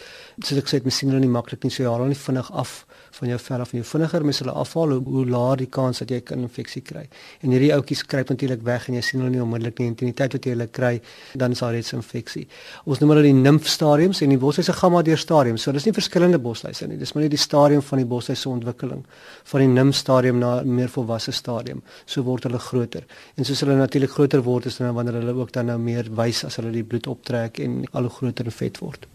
Soos 0.41 0.63
ek 0.63 0.71
sê, 0.71 0.79
hulle 0.81 0.95
sien 0.95 1.13
hulle 1.13 1.21
nie 1.21 1.29
maklik 1.29 1.62
nie, 1.62 1.69
so 1.69 1.83
jy 1.83 1.91
haal 1.91 2.01
hulle 2.07 2.17
vinnig 2.17 2.50
af 2.50 2.73
van 3.19 3.29
jou 3.31 3.39
vel 3.39 3.63
af 3.63 3.71
en 3.73 3.79
jou 3.79 3.88
vinniger 3.88 4.25
mens 4.25 4.39
hulle 4.44 4.51
afhaal 4.51 4.95
hoe, 4.95 5.01
hoe 5.03 5.25
laer 5.29 5.57
die 5.57 5.69
kans 5.77 6.00
dat 6.00 6.09
jy 6.12 6.21
'n 6.35 6.47
infeksie 6.47 6.81
kry. 6.81 7.07
En 7.41 7.51
hierdie 7.51 7.73
ouetjies 7.73 8.03
kruip 8.06 8.29
natuurlik 8.29 8.63
weg 8.63 8.88
en 8.88 8.95
jy 8.95 9.01
sien 9.01 9.19
hulle 9.19 9.31
nie 9.31 9.41
onmiddellik 9.41 9.79
nie. 9.79 9.88
In 9.88 9.95
die 9.95 10.13
tyd 10.13 10.33
wat 10.33 10.45
jy 10.45 10.51
hulle 10.51 10.67
kry, 10.67 11.01
dan 11.33 11.51
is 11.51 11.59
daar 11.59 11.71
reeds 11.71 11.94
'n 11.94 11.95
infeksie. 11.95 12.47
Ons 12.85 13.00
noem 13.00 13.09
hulle 13.09 13.23
die 13.23 13.33
nimf 13.33 13.67
stadiums 13.67 14.21
en 14.21 14.29
die 14.29 14.38
bosluise 14.38 14.73
gaan 14.73 14.91
maar 14.91 15.03
deur 15.03 15.17
stadiums. 15.17 15.62
So 15.62 15.71
dis 15.71 15.85
nie 15.85 15.94
verskillende 15.94 16.39
bosluise 16.39 16.88
nie. 16.88 16.97
Dis 16.97 17.13
maar 17.13 17.23
net 17.23 17.31
die 17.31 17.39
stadium 17.39 17.81
van 17.81 17.97
die 17.97 18.07
bosluise 18.07 18.41
se 18.41 18.50
ontwikkeling 18.50 19.03
van 19.44 19.59
die 19.59 19.67
nimf 19.67 19.95
stadium 19.95 20.39
na 20.39 20.62
meer 20.63 20.89
volwasse 20.89 21.31
stadium. 21.31 21.81
So 22.06 22.23
word 22.23 22.44
hulle 22.44 22.59
groter. 22.59 23.03
En 23.38 23.45
soos 23.45 23.59
hulle 23.59 23.75
natuurlik 23.75 24.09
groter 24.09 24.44
word, 24.44 24.65
is 24.65 24.77
dan 24.77 24.94
wanneer 24.94 25.13
hulle 25.13 25.33
ook 25.33 25.51
dan 25.51 25.65
nou 25.65 25.79
meer 25.79 26.07
wys 26.15 26.44
as 26.45 26.56
hulle 26.56 26.71
die 26.71 26.83
bloed 26.83 27.07
optrek 27.07 27.59
en 27.59 27.83
al 27.91 28.01
hoe 28.01 28.09
groter 28.19 28.45
en 28.45 28.51
vet 28.51 28.79
word. 28.79 29.07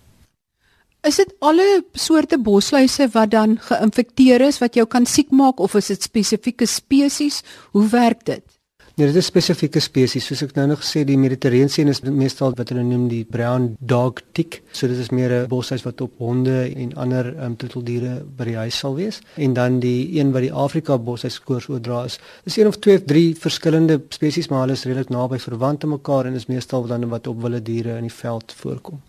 Is 1.01 1.17
dit 1.17 1.31
alle 1.41 1.83
soorte 1.97 2.37
bosluise 2.37 3.07
wat 3.15 3.31
dan 3.33 3.55
geïnfekteer 3.65 4.43
is 4.45 4.59
wat 4.61 4.75
jou 4.77 4.85
kan 4.87 5.07
siek 5.09 5.31
maak 5.33 5.61
of 5.65 5.75
is 5.79 5.89
dit 5.89 6.03
spesifieke 6.05 6.67
spesies? 6.69 7.41
Hoe 7.73 7.87
werk 7.89 8.27
dit? 8.29 8.45
Nee, 8.99 9.07
dit 9.09 9.17
is 9.17 9.31
spesifieke 9.31 9.81
spesies. 9.81 10.27
Soos 10.29 10.43
ek 10.45 10.53
nou 10.59 10.67
nog 10.69 10.83
gesê, 10.83 11.07
die 11.09 11.17
Mediterrane 11.17 11.89
is 11.89 12.03
meestal 12.05 12.53
wat 12.59 12.69
hulle 12.69 12.85
noem 12.85 13.09
die 13.09 13.23
brown 13.25 13.71
dog 13.81 14.21
tick. 14.37 14.61
So 14.77 14.93
dit 14.93 15.01
is 15.01 15.09
meer 15.09 15.33
'n 15.33 15.49
bosluis 15.49 15.87
wat 15.89 16.05
op 16.05 16.19
honde 16.19 16.69
en 16.77 16.93
ander 16.95 17.33
um, 17.45 17.57
troeteldiere 17.57 18.21
by 18.37 18.45
die 18.45 18.57
huis 18.61 18.77
sal 18.77 18.95
wees. 18.95 19.23
En 19.37 19.55
dan 19.55 19.81
die 19.81 20.21
een 20.21 20.33
wat 20.33 20.43
die 20.43 20.53
Afrika 20.53 20.99
bosluis 20.99 21.41
koors 21.41 21.69
oordra 21.69 22.05
is, 22.05 22.21
is 22.45 22.59
een 22.59 22.67
of 22.67 22.77
twee 22.77 22.99
of 22.99 23.05
drie 23.07 23.35
verskillende 23.35 24.03
spesies, 24.11 24.49
maar 24.49 24.61
hulle 24.61 24.77
is 24.77 24.85
redelik 24.85 25.09
naby 25.09 25.39
verwant 25.39 25.85
aan 25.85 25.97
mekaar 25.97 26.27
en 26.27 26.35
is 26.35 26.47
meestal 26.47 26.87
dan 26.87 27.09
wat 27.09 27.27
op 27.27 27.41
wilde 27.41 27.63
diere 27.63 27.97
in 27.97 28.03
die 28.03 28.19
veld 28.21 28.53
voorkom. 28.53 29.01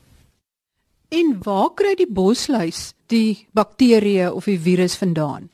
En 1.11 1.33
waar 1.43 1.73
kry 1.75 1.91
die 1.99 2.07
bosluis 2.07 2.93
die 3.11 3.47
bakterieë 3.51 4.29
of 4.31 4.45
die 4.47 4.59
virus 4.63 4.93
vandaan? 4.95 5.49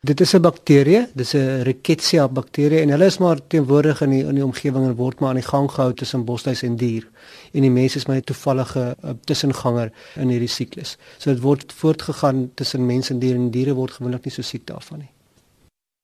Dit 0.00 0.20
is 0.24 0.32
'n 0.34 0.40
bakterie, 0.40 1.06
dis 1.14 1.34
'n 1.34 1.62
Rickettsia 1.68 2.28
bakterie 2.28 2.80
en 2.80 2.88
hulle 2.88 3.04
is 3.04 3.18
maar 3.18 3.46
teenwoordig 3.46 4.00
in 4.00 4.10
die 4.10 4.24
in 4.24 4.34
die 4.34 4.44
omgewing 4.44 4.86
en 4.86 4.94
word 4.94 5.20
maar 5.20 5.28
aan 5.28 5.40
die 5.42 5.50
gang 5.50 5.70
gehou 5.70 5.92
tussen 5.92 6.24
bosluis 6.24 6.62
en 6.62 6.76
dier. 6.76 7.08
En 7.52 7.60
die 7.60 7.70
mens 7.70 7.96
is 7.96 8.06
maar 8.06 8.16
'n 8.16 8.24
toevallige 8.24 8.96
uh, 9.04 9.10
tussenganger 9.24 9.92
in 10.16 10.28
hierdie 10.28 10.48
siklus. 10.48 10.96
So 11.18 11.30
dit 11.30 11.42
word 11.42 11.72
voortgegaan 11.72 12.50
tussen 12.54 12.86
mens 12.86 13.10
en 13.10 13.18
dier 13.18 13.34
en 13.34 13.50
diere 13.50 13.74
word 13.74 13.92
gewoonlik 13.92 14.24
nie 14.24 14.32
so 14.32 14.42
siek 14.42 14.66
daarvan 14.66 14.98
nie. 14.98 15.10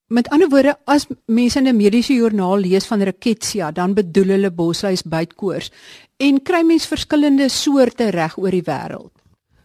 Met 0.09 0.29
ander 0.33 0.49
woorde, 0.49 0.73
as 0.85 1.07
mense 1.27 1.59
in 1.59 1.69
'n 1.69 1.77
mediese 1.77 2.15
joernaal 2.15 2.59
lees 2.59 2.87
van 2.87 3.03
Rickettsia, 3.03 3.71
dan 3.73 3.95
bedoel 3.95 4.29
hulle 4.29 4.51
bosluis 4.51 5.03
bytkoors 5.03 5.71
en 6.17 6.43
kry 6.43 6.63
mens 6.65 6.87
verskillende 6.87 7.49
soorte 7.49 8.09
reg 8.11 8.39
oor 8.39 8.51
die 8.51 8.65
wêreld. 8.65 9.13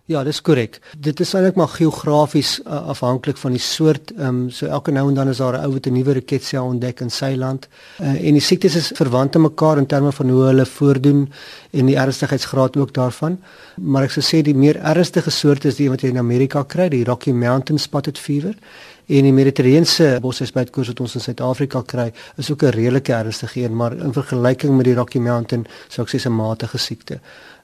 Ja, 0.05 0.23
dis 0.23 0.41
korrek. 0.41 0.81
Dit 0.99 1.19
is 1.23 1.29
eintlik 1.33 1.55
maar 1.55 1.69
geografies 1.71 2.57
uh, 2.59 2.87
afhanklik 2.91 3.37
van 3.37 3.51
die 3.55 3.61
soort. 3.63 4.11
Ehm 4.11 4.27
um, 4.27 4.49
so 4.51 4.67
elke 4.67 4.91
nou 4.91 5.07
en 5.07 5.15
dan 5.15 5.29
is 5.31 5.37
daar 5.37 5.55
'n 5.57 5.65
ou 5.65 5.71
wat 5.73 5.85
'n 5.87 5.93
nuwe 5.93 6.13
Rickettsia 6.13 6.63
ontdek 6.63 6.99
in 6.99 7.09
sy 7.09 7.35
land. 7.35 7.67
Uh, 8.01 8.27
en 8.27 8.33
die 8.33 8.41
siektes 8.41 8.75
is 8.75 8.91
verwant 8.95 9.35
aan 9.35 9.41
mekaar 9.41 9.77
in 9.77 9.85
terme 9.85 10.11
van 10.11 10.29
hoe 10.29 10.43
hulle 10.43 10.65
voordoen 10.65 11.31
en 11.71 11.85
die 11.85 11.95
ernstigheidsgraad 11.95 12.77
ook 12.77 12.93
daarvan. 12.93 13.39
Maar 13.75 14.03
ek 14.03 14.11
sou 14.11 14.23
sê 14.23 14.41
die 14.41 14.55
meer 14.55 14.75
ernstige 14.75 15.29
soort 15.29 15.65
is 15.65 15.75
die 15.75 15.89
wat 15.89 16.01
jy 16.01 16.09
in 16.09 16.17
Amerika 16.17 16.63
kry, 16.63 16.89
die 16.89 17.03
Rocky 17.03 17.31
Mountain 17.31 17.79
spotted 17.79 18.17
fever 18.17 18.55
En 19.05 19.25
die 19.27 19.33
Mediterrane 19.35 20.19
bosluisbytkoors 20.23 20.87
wat 20.93 20.99
ons 21.03 21.15
in 21.15 21.23
Suid-Afrika 21.23 21.81
kry, 21.85 22.13
is 22.37 22.51
ook 22.51 22.63
'n 22.63 22.71
redelike 22.71 23.13
ernstige 23.13 23.63
een, 23.63 23.75
maar 23.75 23.97
in 23.97 24.13
vergelyking 24.13 24.75
met 24.75 24.85
die 24.85 24.95
Rocky 24.95 25.19
Mountain 25.19 25.65
sou 25.87 26.07
ek 26.07 26.13
sê 26.13 26.29
'n 26.29 26.35
matige 26.35 26.77
siekte. 26.77 27.19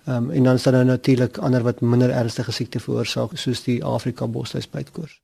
Ehm 0.05 0.15
um, 0.15 0.31
en 0.31 0.43
dan 0.43 0.55
is 0.55 0.63
daar 0.63 0.73
nou 0.73 0.85
natuurlik 0.85 1.37
ander 1.37 1.63
wat 1.63 1.81
minder 1.81 2.09
ernstige 2.09 2.51
siekte 2.51 2.79
veroorsaak 2.79 3.37
soos 3.37 3.63
die 3.63 3.83
Afrika 3.83 4.27
bosluisbytkoors. 4.27 5.21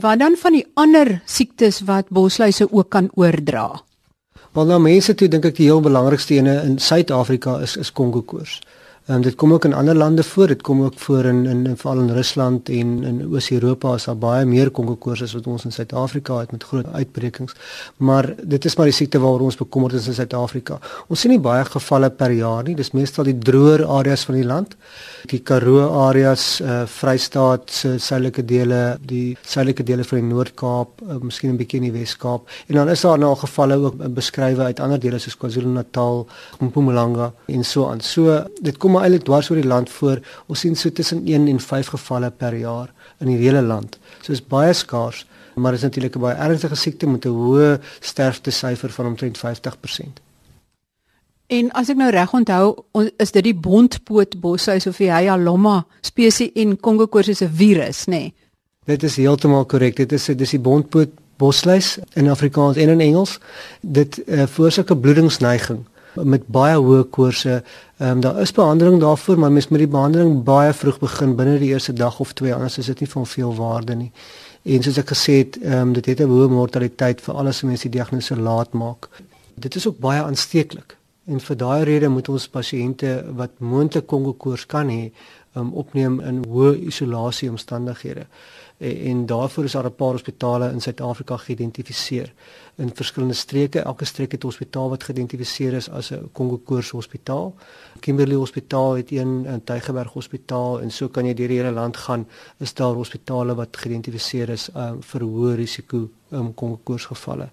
Wat 0.00 0.18
dan 0.18 0.36
van 0.36 0.52
die 0.52 0.66
ander 0.74 1.20
siektes 1.24 1.80
wat 1.80 2.08
bosluise 2.08 2.72
ook 2.72 2.90
kan 2.90 3.10
oordra? 3.14 3.82
Wel 4.52 4.66
nou 4.66 4.80
mense 4.80 5.14
toe 5.14 5.28
dink 5.28 5.44
ek 5.44 5.56
die 5.56 5.66
heel 5.66 5.80
belangrikste 5.80 6.34
ene 6.34 6.62
in 6.62 6.78
Suid-Afrika 6.78 7.60
is 7.60 7.76
is 7.76 7.92
Kongo 7.92 8.22
koors. 8.22 8.60
Ehm 8.62 8.87
um, 9.08 9.22
dit 9.22 9.34
kom 9.34 9.52
ook 9.52 9.64
in 9.64 9.74
ander 9.74 9.94
lande 9.94 10.22
voor. 10.22 10.46
Dit 10.46 10.62
kom 10.62 10.82
ook 10.82 10.98
voor 10.98 11.24
in 11.24 11.46
in, 11.46 11.66
in 11.66 11.76
veral 11.76 11.98
in 11.98 12.10
Rusland 12.10 12.68
en 12.68 13.04
in 13.04 13.34
Oos-Europa 13.34 13.94
is 13.94 14.04
daar 14.04 14.18
baie 14.18 14.44
meer 14.44 14.70
kongokoors 14.70 15.22
as 15.22 15.32
wat 15.32 15.46
ons 15.46 15.64
in 15.64 15.72
Suid-Afrika 15.72 16.38
het 16.38 16.50
met 16.50 16.64
groot 16.64 16.86
uitbrekings. 16.92 17.54
Maar 17.96 18.34
dit 18.42 18.64
is 18.64 18.76
maar 18.76 18.86
die 18.86 18.94
siekte 18.94 19.18
waaroor 19.18 19.40
ons 19.40 19.56
bekommerd 19.56 19.94
is 19.94 20.06
in 20.06 20.14
Suid-Afrika. 20.14 20.78
Ons 21.08 21.20
sien 21.20 21.30
nie 21.30 21.40
baie 21.40 21.64
gevalle 21.64 22.10
per 22.10 22.30
jaar 22.30 22.64
nie. 22.64 22.74
Dis 22.76 22.92
meestal 22.92 23.24
die 23.24 23.38
droër 23.38 23.86
areas 23.86 24.24
van 24.28 24.34
die 24.34 24.44
land. 24.44 24.76
Die 25.32 25.40
Karoo 25.40 25.88
areas, 26.06 26.60
uh, 26.60 26.82
Vrystaat 26.86 27.70
se 27.70 27.94
suidelike 27.98 28.44
dele, 28.44 28.98
die 29.00 29.36
suidelike 29.42 29.84
dele 29.84 30.04
van 30.04 30.20
die 30.20 30.28
Noord-Kaap, 30.28 31.02
uh, 31.02 31.18
miskien 31.22 31.50
'n 31.52 31.56
bietjie 31.56 31.80
in 31.80 31.90
die 31.90 31.98
Wes-Kaap. 31.98 32.48
En 32.68 32.74
dan 32.74 32.88
is 32.88 33.00
daar 33.00 33.18
nou 33.18 33.34
gevalle 33.36 33.76
ook 33.76 34.14
beskrywe 34.14 34.62
uit 34.62 34.80
ander 34.80 35.00
dele 35.00 35.18
soos 35.18 35.36
KwaZulu-Natal, 35.36 36.26
Mpumalanga 36.60 37.32
en 37.46 37.64
so 37.64 37.88
aan. 37.88 38.00
So 38.00 38.44
dit 38.60 38.76
kom 38.76 38.97
maar 38.98 39.06
eintlik 39.06 39.26
dwars 39.28 39.50
oor 39.50 39.60
die 39.60 39.68
land 39.68 39.90
voor. 39.90 40.20
Ons 40.50 40.64
sien 40.66 40.76
so 40.76 40.90
tussen 40.90 41.22
1 41.26 41.48
en 41.48 41.60
5 41.60 41.94
gevalle 41.94 42.30
per 42.30 42.56
jaar 42.58 42.90
in 43.22 43.30
die 43.30 43.38
hele 43.38 43.62
land. 43.62 43.98
So 44.22 44.34
is 44.34 44.42
baie 44.42 44.72
skaars, 44.74 45.24
maar 45.54 45.74
is 45.74 45.86
natuurlik 45.86 46.16
'n 46.16 46.20
baie 46.20 46.36
ernstige 46.36 46.74
siekte 46.74 47.06
met 47.06 47.24
'n 47.24 47.28
hoë 47.28 47.80
sterftesyfer 48.00 48.90
van 48.90 49.06
omtrent 49.06 49.38
50%. 49.38 50.20
En 51.46 51.70
as 51.72 51.88
ek 51.88 51.96
nou 51.96 52.10
reg 52.10 52.32
onthou, 52.32 52.76
is 53.16 53.30
dit 53.32 53.44
die 53.44 53.54
bontpoot 53.54 54.40
boshuis 54.40 54.86
of 54.86 54.96
die 54.96 55.12
Hyalomma 55.12 55.86
spesies 56.00 56.50
en 56.54 56.80
Kongo 56.80 57.06
koors 57.06 57.28
is 57.28 57.42
'n 57.42 57.50
virus, 57.52 58.04
nê? 58.04 58.10
Nee? 58.10 58.34
Dit 58.84 59.02
is 59.02 59.16
heeltemal 59.16 59.64
korrek. 59.64 59.96
Dit 59.96 60.12
is 60.12 60.24
dis 60.24 60.50
die 60.50 60.60
bontpoot 60.60 61.08
bosluis 61.36 61.98
in 62.12 62.28
Afrikaans 62.28 62.76
en 62.76 62.88
in 62.88 63.00
Engels. 63.00 63.38
Dit 63.80 64.22
uh, 64.26 64.46
veroorsaak 64.46 64.90
'n 64.90 65.00
bloedingsneiging 65.00 65.84
met 66.14 66.46
baie 66.46 66.76
hoë 66.76 67.04
koorse. 67.10 67.62
Ehm 67.98 68.10
um, 68.10 68.20
daar 68.20 68.40
is 68.40 68.52
behandeling 68.52 69.00
daarvoor, 69.00 69.38
maar 69.38 69.52
mens 69.52 69.68
moet 69.68 69.78
die 69.78 69.88
behandeling 69.88 70.42
baie 70.44 70.72
vroeg 70.72 70.98
begin 70.98 71.34
binne 71.36 71.58
die 71.58 71.68
eerste 71.68 71.92
dag 71.92 72.20
of 72.20 72.32
twee 72.32 72.54
anders 72.54 72.78
is 72.78 72.86
dit 72.86 73.00
nie 73.00 73.10
van 73.10 73.26
veel 73.26 73.54
waarde 73.54 73.94
nie. 73.94 74.12
En 74.62 74.82
soos 74.82 74.98
ek 74.98 75.10
gesê 75.14 75.38
het, 75.38 75.58
ehm 75.62 75.88
um, 75.88 75.92
dit 75.92 76.06
het 76.06 76.20
'n 76.20 76.30
hoë 76.30 76.48
mortaliteit 76.48 77.20
vir 77.20 77.34
alles 77.34 77.62
mense 77.62 77.88
die 77.88 77.98
diagnose 77.98 78.36
laat 78.36 78.72
maak. 78.72 79.08
Dit 79.54 79.74
is 79.74 79.86
ook 79.88 79.98
baie 79.98 80.22
aansteeklik. 80.22 80.96
En 81.26 81.40
vir 81.40 81.56
daai 81.56 81.84
rede 81.84 82.08
moet 82.08 82.28
ons 82.28 82.48
pasiënte 82.48 83.24
wat 83.36 83.50
moontlik 83.58 84.06
Kongo 84.06 84.32
koors 84.32 84.66
kan 84.66 84.88
hê, 84.88 85.10
um, 85.56 85.72
opneem 85.72 86.20
in 86.20 86.44
hoë 86.48 86.76
isolasie 86.86 87.50
omstandighede 87.50 88.26
en, 88.78 88.96
en 88.96 89.26
daarvoor 89.26 89.64
is 89.64 89.72
daar 89.72 89.84
'n 89.84 89.94
paar 89.94 90.12
hospitale 90.12 90.70
in 90.70 90.80
Suid-Afrika 90.80 91.36
geïdentifiseer 91.36 92.32
in 92.74 92.90
verskillende 92.94 93.34
streke. 93.34 93.80
Elke 93.80 94.04
streek 94.04 94.32
het 94.32 94.42
'n 94.42 94.46
hospitaal 94.46 94.88
wat 94.88 95.04
geïdentifiseer 95.04 95.72
is 95.72 95.90
as 95.90 96.10
'n 96.10 96.28
Kongo 96.32 96.56
Koors 96.64 96.90
hospitaal. 96.90 97.54
Kimberley 98.00 98.36
Hospitaal 98.36 98.92
het 98.92 99.10
een 99.10 99.46
in 99.46 99.64
Tygerberg 99.64 100.12
Hospitaal 100.12 100.80
en 100.80 100.90
so 100.90 101.08
kan 101.08 101.26
jy 101.26 101.34
deur 101.34 101.48
die 101.48 101.56
hele 101.56 101.72
land 101.72 101.96
gaan. 101.96 102.26
Is 102.58 102.74
daar 102.74 102.94
hospitale 102.94 103.54
wat 103.54 103.76
geïdentifiseer 103.76 104.48
is 104.48 104.70
um, 104.74 105.02
vir 105.02 105.20
hoë 105.20 105.54
risiko 105.54 106.08
um, 106.30 106.54
Kongo 106.54 106.80
Koors 106.84 107.04
gevalle. 107.04 107.48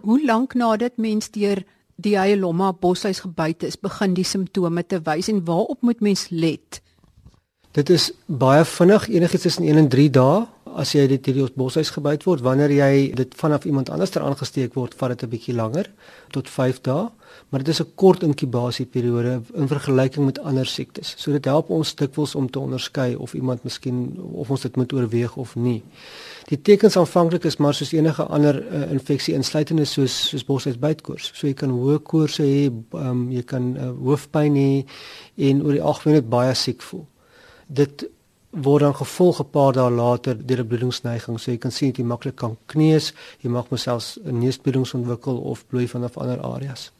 Hoe 0.00 0.24
lank 0.24 0.54
nadat 0.54 0.96
mens 0.96 1.30
deur 1.30 1.64
die 1.96 2.18
Hyalomma 2.18 2.72
boshuis 2.72 3.20
gebyt 3.20 3.62
is, 3.62 3.80
begin 3.80 4.14
die 4.14 4.24
simptome 4.24 4.86
te 4.86 5.00
wys 5.02 5.28
en 5.28 5.44
waarop 5.44 5.82
moet 5.82 6.00
mens 6.00 6.28
let? 6.30 6.82
Dit 7.72 7.88
is 7.88 8.10
baie 8.28 8.64
vinnig, 8.68 9.06
enigiets 9.08 9.46
tussen 9.46 9.64
1 9.64 9.78
en 9.80 9.86
3 9.88 10.10
dae 10.12 10.40
as 10.76 10.90
jy 10.92 11.06
dit 11.08 11.28
hierdie 11.28 11.46
boshuis 11.56 11.88
gebyt 11.92 12.24
word. 12.28 12.42
Wanneer 12.44 12.72
jy 12.72 12.90
dit 13.16 13.34
vanaf 13.36 13.64
iemand 13.68 13.88
anders 13.92 14.12
ter 14.12 14.24
aangesteek 14.24 14.74
word, 14.76 14.92
vat 14.96 15.12
dit 15.12 15.22
'n 15.24 15.30
bietjie 15.32 15.54
langer, 15.54 15.88
tot 16.32 16.48
5 16.48 16.80
dae, 16.84 17.08
maar 17.48 17.64
dit 17.64 17.68
is 17.68 17.80
'n 17.80 17.92
kort 17.94 18.22
inkubasieperiode 18.22 19.42
in 19.54 19.68
vergelyking 19.68 20.24
met 20.24 20.38
ander 20.38 20.66
siektes. 20.66 21.14
So 21.16 21.32
dit 21.32 21.44
help 21.44 21.70
ons 21.70 21.94
dikwels 21.94 22.34
om 22.34 22.50
te 22.50 22.58
onderskei 22.58 23.16
of 23.16 23.34
iemand 23.34 23.64
miskien 23.64 24.20
of 24.32 24.50
ons 24.50 24.60
dit 24.60 24.76
moet 24.76 24.92
oorweeg 24.92 25.36
of 25.36 25.56
nie. 25.56 25.82
Die 26.48 26.62
tekens 26.62 26.96
aanvanklik 26.96 27.44
is 27.44 27.56
maar 27.56 27.74
soos 27.74 27.92
enige 27.92 28.22
ander 28.22 28.64
uh, 28.72 28.90
infeksie 28.90 29.34
insluitende 29.34 29.84
soos 29.84 30.28
soos 30.28 30.44
boshuisbytkoors. 30.44 31.30
So 31.34 31.46
jy 31.46 31.54
kan 31.54 31.70
hoë 31.70 32.02
koorse 32.02 32.42
hê, 32.42 32.70
um, 32.92 33.30
jy 33.30 33.42
kan 33.42 33.76
uh, 33.76 33.92
hoofpyn 34.04 34.54
hê 34.54 34.84
en 35.36 35.62
oor 35.62 35.72
die 35.72 35.82
algemeen 35.82 36.28
baie 36.28 36.54
siek 36.54 36.82
voel 36.82 37.06
dit 37.66 38.06
word 38.52 38.82
dan 38.82 38.94
gevolg 38.94 39.40
'n 39.40 39.50
paar 39.50 39.72
dae 39.72 39.90
later 39.90 40.46
deur 40.46 40.60
'n 40.60 40.66
bloedingsneiging. 40.66 41.40
So 41.40 41.50
jy 41.50 41.58
kan 41.58 41.70
sien 41.70 41.92
jy 41.92 42.04
maklik 42.04 42.36
kan 42.36 42.56
kneus, 42.66 43.12
jy 43.40 43.50
mag 43.50 43.70
myself 43.70 44.18
'n 44.24 44.38
neusbloedings 44.38 44.94
ontwikkel 44.94 45.36
of 45.36 45.66
bloei 45.66 45.88
vanaf 45.88 46.16
ander 46.16 46.40
areas. 46.40 46.92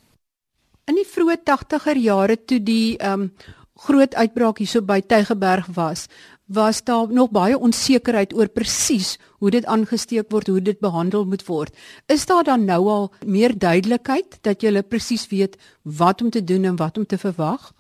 In 0.84 0.94
die 0.94 1.06
vroeë 1.06 1.36
80er 1.44 1.96
jare 1.96 2.44
toe 2.44 2.62
die 2.62 2.96
ehm 2.96 3.20
um, 3.20 3.32
groot 3.74 4.14
uitbraak 4.14 4.58
hierso 4.58 4.82
by 4.82 5.00
Tygerberg 5.00 5.66
was, 5.74 6.06
was 6.46 6.84
daar 6.84 7.12
nog 7.12 7.30
baie 7.30 7.58
onsekerheid 7.58 8.34
oor 8.34 8.48
presies 8.48 9.18
hoe 9.38 9.50
dit 9.50 9.64
aangesteek 9.64 10.30
word, 10.30 10.46
hoe 10.46 10.62
dit 10.62 10.78
behandel 10.78 11.24
moet 11.24 11.46
word. 11.46 11.74
Is 12.06 12.26
daar 12.26 12.44
dan 12.44 12.64
nou 12.64 12.88
al 12.88 13.12
meer 13.26 13.58
duidelikheid 13.58 14.38
dat 14.40 14.62
jy 14.62 14.82
presies 14.82 15.26
weet 15.28 15.56
wat 15.82 16.22
om 16.22 16.30
te 16.30 16.44
doen 16.44 16.64
en 16.64 16.76
wat 16.76 16.98
om 16.98 17.06
te 17.06 17.18
verwag? 17.18 17.72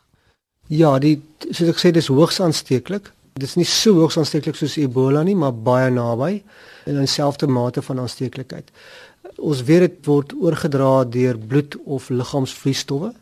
Ja, 0.72 0.94
die 1.02 1.18
soos 1.50 1.68
ek 1.68 1.80
sê 1.80 1.90
dis 1.92 2.08
hoogs 2.08 2.38
aansteeklik. 2.40 3.10
Dit 3.36 3.48
is 3.50 3.58
nie 3.60 3.68
so 3.68 3.98
hoogs 4.00 4.16
aansteeklik 4.20 4.56
soos 4.56 4.78
Ebola 4.80 5.20
nie, 5.24 5.36
maar 5.36 5.52
baie 5.52 5.90
naby 5.92 6.38
in 6.88 6.98
dieselfde 6.98 7.48
mate 7.48 7.82
van 7.84 8.00
aansteeklikheid. 8.02 8.70
Ons 9.36 9.62
weet 9.68 9.84
dit 9.84 9.98
word 10.08 10.32
oorgedra 10.40 11.04
deur 11.04 11.36
bloed 11.38 11.76
of 11.84 12.08
liggaamsvloeistowwe 12.12 13.12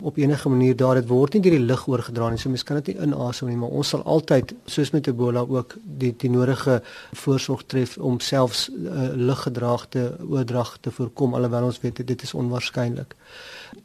op 0.00 0.16
enige 0.16 0.48
manier 0.48 0.76
daar 0.76 0.94
dit 0.94 1.08
word 1.08 1.34
nie 1.34 1.42
deur 1.42 1.56
die 1.56 1.66
lug 1.66 1.86
oorgedra 1.88 2.28
nie. 2.30 2.38
So 2.38 2.50
mens 2.52 2.64
kan 2.64 2.80
dit 2.80 2.92
nie 2.92 3.06
inasem 3.06 3.48
nie, 3.48 3.56
maar 3.56 3.72
ons 3.72 3.92
sal 3.94 4.02
altyd 4.04 4.54
soos 4.66 4.92
met 4.92 5.08
Ebola 5.08 5.44
ook 5.48 5.76
die 5.82 6.12
die 6.16 6.30
nodige 6.30 6.80
voorsorg 7.12 7.64
tref 7.66 7.96
om 7.98 8.20
selfs 8.20 8.68
uh, 8.68 9.08
luggedraagde 9.14 10.06
oordrag 10.28 10.76
te 10.80 10.90
voorkom 10.90 11.34
alhoewel 11.34 11.70
ons 11.70 11.80
weet 11.80 12.06
dit 12.06 12.22
is 12.22 12.34
onwaarskynlik. 12.34 13.16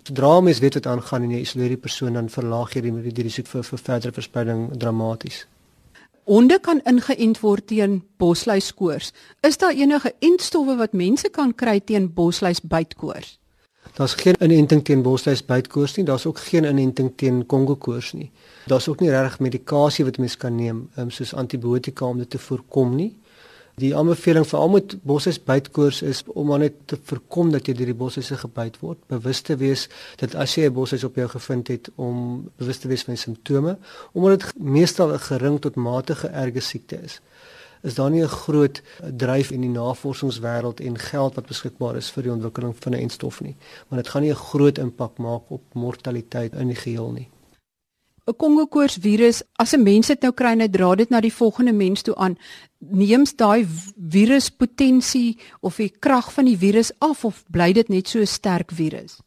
Sodra 0.03 0.39
mens 0.41 0.59
weet 0.59 0.79
wat 0.79 0.87
aangaan 0.87 1.23
en 1.23 1.37
jy 1.37 1.41
isoleer 1.45 1.75
die 1.75 1.83
persoon 1.87 2.19
dan 2.19 2.29
verlaag 2.29 2.75
jy 2.75 2.85
die, 2.87 2.93
die 3.11 3.27
risiko 3.29 3.57
vir, 3.57 3.67
vir 3.71 3.83
verdere 3.87 4.15
verspreiding 4.15 4.69
dramaties. 4.77 5.45
Honde 6.29 6.59
kan 6.61 6.79
ingeënt 6.85 7.39
word 7.41 7.65
teen 7.67 8.01
bosluiskoors. 8.21 9.09
Is 9.41 9.57
daar 9.57 9.73
enige 9.73 10.13
entstowwe 10.19 10.77
wat 10.77 10.93
mense 10.93 11.29
kan 11.33 11.55
kry 11.57 11.79
teen 11.79 12.11
bosluisbytkoors? 12.13 13.40
Daar's 13.93 14.13
geen 14.13 14.35
inenting 14.39 14.83
teen 14.83 15.01
bosluisbytkoors 15.01 15.95
nie, 15.95 16.05
daar's 16.05 16.25
ook 16.25 16.39
geen 16.39 16.63
inenting 16.63 17.11
teen 17.15 17.45
kongokoors 17.45 18.13
nie. 18.13 18.31
Daar's 18.65 18.87
ook 18.87 18.99
nie 18.99 19.09
regtig 19.09 19.39
medikasie 19.39 20.05
wat 20.05 20.17
mens 20.17 20.37
kan 20.37 20.55
neem, 20.55 20.85
um, 20.97 21.09
soos 21.11 21.33
antibiotika 21.33 22.05
om 22.05 22.17
dit 22.17 22.29
te 22.29 22.39
voorkom 22.39 22.95
nie. 22.95 23.11
Die 23.81 23.91
aanbeveling 23.95 24.45
vir 24.47 24.59
almal 24.59 24.81
met 24.81 24.95
bosluisbytkoors 25.07 26.01
is 26.07 26.23
om 26.27 26.47
maar 26.47 26.59
net 26.59 26.75
te 26.85 26.97
voorkom 27.09 27.51
dat 27.51 27.67
jy 27.67 27.75
deur 27.77 27.91
die 27.91 27.97
bosluise 27.97 28.37
gebyt 28.37 28.79
word, 28.83 28.99
bewus 29.11 29.41
te 29.47 29.57
wees 29.57 29.87
dat 30.21 30.35
as 30.35 30.55
jy 30.55 30.69
'n 30.69 30.73
bosluis 30.73 31.03
op 31.03 31.15
jou 31.15 31.27
gevind 31.27 31.67
het 31.67 31.89
om 31.95 32.49
bewus 32.57 32.77
te 32.77 32.87
wees 32.87 33.03
van 33.03 33.13
die 33.13 33.21
simptome, 33.21 33.77
omdat 34.13 34.39
dit 34.39 34.53
meestal 34.59 35.13
'n 35.13 35.19
gering 35.19 35.59
tot 35.59 35.75
matige 35.75 36.27
erge 36.27 36.59
siekte 36.59 37.01
is 37.03 37.21
is 37.81 37.95
daar 37.95 38.09
nie 38.09 38.23
'n 38.23 38.27
groot 38.27 38.81
dryf 39.17 39.51
in 39.51 39.61
die 39.61 39.69
navorsingswêreld 39.69 40.79
en 40.79 40.97
geld 40.97 41.35
wat 41.35 41.45
beskikbaar 41.45 41.95
is 41.95 42.09
vir 42.09 42.23
die 42.23 42.31
ontwikkeling 42.31 42.75
van 42.79 42.93
'n 42.93 43.01
enstof 43.01 43.41
nie. 43.41 43.55
Maar 43.87 43.99
dit 43.99 44.07
gaan 44.07 44.21
nie 44.21 44.31
'n 44.31 44.45
groot 44.51 44.77
impak 44.77 45.17
maak 45.17 45.49
op 45.49 45.61
mortaliteit 45.73 46.53
in 46.53 46.67
die 46.67 46.75
geheel 46.75 47.11
nie. 47.11 47.29
'n 48.27 48.37
Kongo 48.37 48.65
koors 48.67 48.97
virus, 49.01 49.43
as 49.57 49.73
'n 49.73 49.83
mens 49.83 50.07
dit 50.07 50.21
nou 50.21 50.31
kry 50.31 50.51
en 50.51 50.61
hy 50.61 50.69
dra 50.69 50.95
dit 50.95 51.09
na 51.09 51.19
die 51.21 51.33
volgende 51.33 51.73
mens 51.73 52.01
toe 52.01 52.15
aan, 52.15 52.37
neems 52.79 53.35
daai 53.35 53.65
viruspotensie 54.09 55.37
of 55.61 55.75
die 55.75 55.89
krag 55.99 56.33
van 56.33 56.45
die 56.45 56.57
virus 56.57 56.91
af 56.99 57.25
of 57.25 57.43
bly 57.49 57.73
dit 57.73 57.89
net 57.89 58.07
so 58.07 58.19
'n 58.19 58.27
sterk 58.27 58.71
virus? 58.71 59.19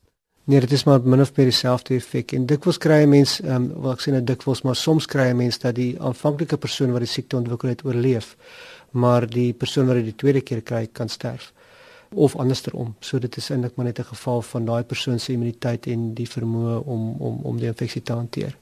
Nee, 0.46 0.60
dit 0.60 0.72
is 0.72 0.84
maar 0.84 1.00
min 1.00 1.20
of 1.20 1.30
meer 1.36 1.46
dieselfde 1.48 1.94
effek. 1.94 2.32
En 2.32 2.46
dikwels 2.46 2.78
kry 2.78 3.02
'n 3.02 3.08
mens, 3.08 3.40
ehm 3.40 3.54
um, 3.54 3.80
wat 3.82 3.92
ek 3.92 4.00
sê 4.04 4.10
net 4.12 4.26
dikwels, 4.26 4.62
maar 4.62 4.76
soms 4.76 5.06
kry 5.06 5.30
'n 5.30 5.36
mens 5.36 5.58
dat 5.58 5.74
die 5.74 6.00
aanvanklike 6.00 6.56
persoon 6.56 6.92
wat 6.92 7.00
die 7.00 7.08
siekte 7.08 7.36
ontwikkel 7.36 7.68
het 7.68 7.84
oorleef, 7.84 8.36
maar 8.90 9.26
die 9.26 9.52
persoon 9.52 9.86
wat 9.86 9.94
dit 9.94 10.04
die 10.04 10.16
tweede 10.16 10.40
keer 10.40 10.62
kry 10.62 10.88
kan 10.92 11.08
sterf 11.08 11.52
of 12.14 12.36
andersom. 12.36 12.94
So 13.00 13.18
dit 13.18 13.36
is 13.36 13.50
eintlik 13.50 13.76
maar 13.76 13.86
net 13.86 13.98
'n 13.98 14.04
geval 14.04 14.42
van 14.42 14.64
daai 14.64 14.82
persoon 14.82 15.18
se 15.18 15.32
immuniteit 15.32 15.86
en 15.86 16.14
die 16.14 16.28
vermoë 16.28 16.84
om 16.84 17.14
om 17.18 17.40
om 17.42 17.56
die 17.56 17.66
infeksie 17.66 18.02
te 18.02 18.12
hanteer. 18.12 18.56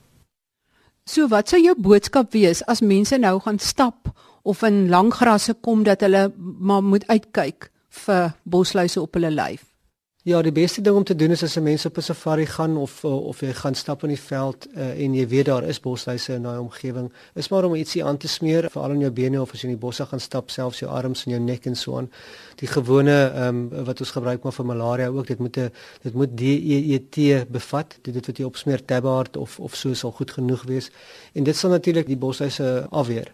So 1.04 1.28
wat 1.28 1.48
sou 1.48 1.62
jou 1.62 1.74
boodskap 1.78 2.32
wees 2.32 2.64
as 2.66 2.80
mense 2.80 3.18
nou 3.18 3.40
gaan 3.40 3.58
stap 3.58 4.12
of 4.42 4.62
in 4.62 4.88
langgrasse 4.88 5.54
kom 5.60 5.82
dat 5.82 6.00
hulle 6.00 6.32
maar 6.58 6.82
moet 6.82 7.06
uitkyk 7.06 7.70
vir 7.88 8.34
bosluise 8.42 9.00
op 9.00 9.14
hulle 9.14 9.30
lyf? 9.30 9.71
Ja, 10.24 10.38
die 10.38 10.52
beste 10.54 10.78
ding 10.86 10.94
om 10.94 11.02
te 11.02 11.16
doen 11.18 11.32
is 11.34 11.42
as 11.42 11.56
'n 11.56 11.62
mens 11.62 11.84
op 11.86 11.96
'n 11.96 12.00
safari 12.00 12.46
gaan 12.46 12.76
of 12.76 13.04
of 13.04 13.40
jy 13.40 13.52
gaan 13.52 13.74
stap 13.74 14.02
in 14.02 14.08
die 14.08 14.20
veld 14.20 14.68
uh, 14.76 15.04
en 15.04 15.14
jy 15.14 15.28
weet 15.28 15.46
daar 15.46 15.64
is 15.64 15.80
bosluise 15.80 16.32
in 16.32 16.42
daai 16.42 16.58
omgewing, 16.58 17.12
is 17.34 17.48
maar 17.48 17.64
om 17.64 17.74
ietsie 17.74 18.04
aan 18.04 18.16
te 18.16 18.28
smeer 18.28 18.70
veral 18.70 18.90
in 18.90 19.00
jou 19.00 19.10
bene 19.10 19.40
of 19.40 19.52
as 19.52 19.60
jy 19.60 19.68
in 19.68 19.74
die 19.74 19.80
bosse 19.86 20.06
gaan 20.06 20.20
stap, 20.20 20.50
selfs 20.50 20.78
jou 20.78 20.90
arms 20.90 21.24
en 21.24 21.32
jou 21.32 21.40
nek 21.40 21.66
en 21.66 21.76
so 21.76 21.96
aan. 21.96 22.10
Die 22.54 22.68
gewone 22.68 23.32
ehm 23.34 23.48
um, 23.48 23.84
wat 23.84 24.00
ons 24.00 24.10
gebruik 24.10 24.42
maar 24.42 24.52
vir 24.52 24.66
malaria 24.66 25.08
ook, 25.08 25.26
dit 25.26 25.38
moet 25.38 25.56
'n 25.56 25.70
dit 26.02 26.14
moet 26.14 26.36
DEET 26.38 27.50
bevat. 27.50 27.98
Dit 28.02 28.14
dit 28.14 28.26
wat 28.26 28.38
jy 28.38 28.44
opsmeer 28.44 28.84
Tabard 28.84 29.36
of 29.36 29.60
of 29.60 29.74
so 29.74 29.94
sal 29.94 30.12
goed 30.12 30.30
genoeg 30.30 30.62
wees. 30.62 30.90
En 31.32 31.44
dit 31.44 31.56
sal 31.56 31.70
natuurlik 31.70 32.06
die 32.06 32.16
bosluise 32.16 32.86
afweer. 32.90 33.32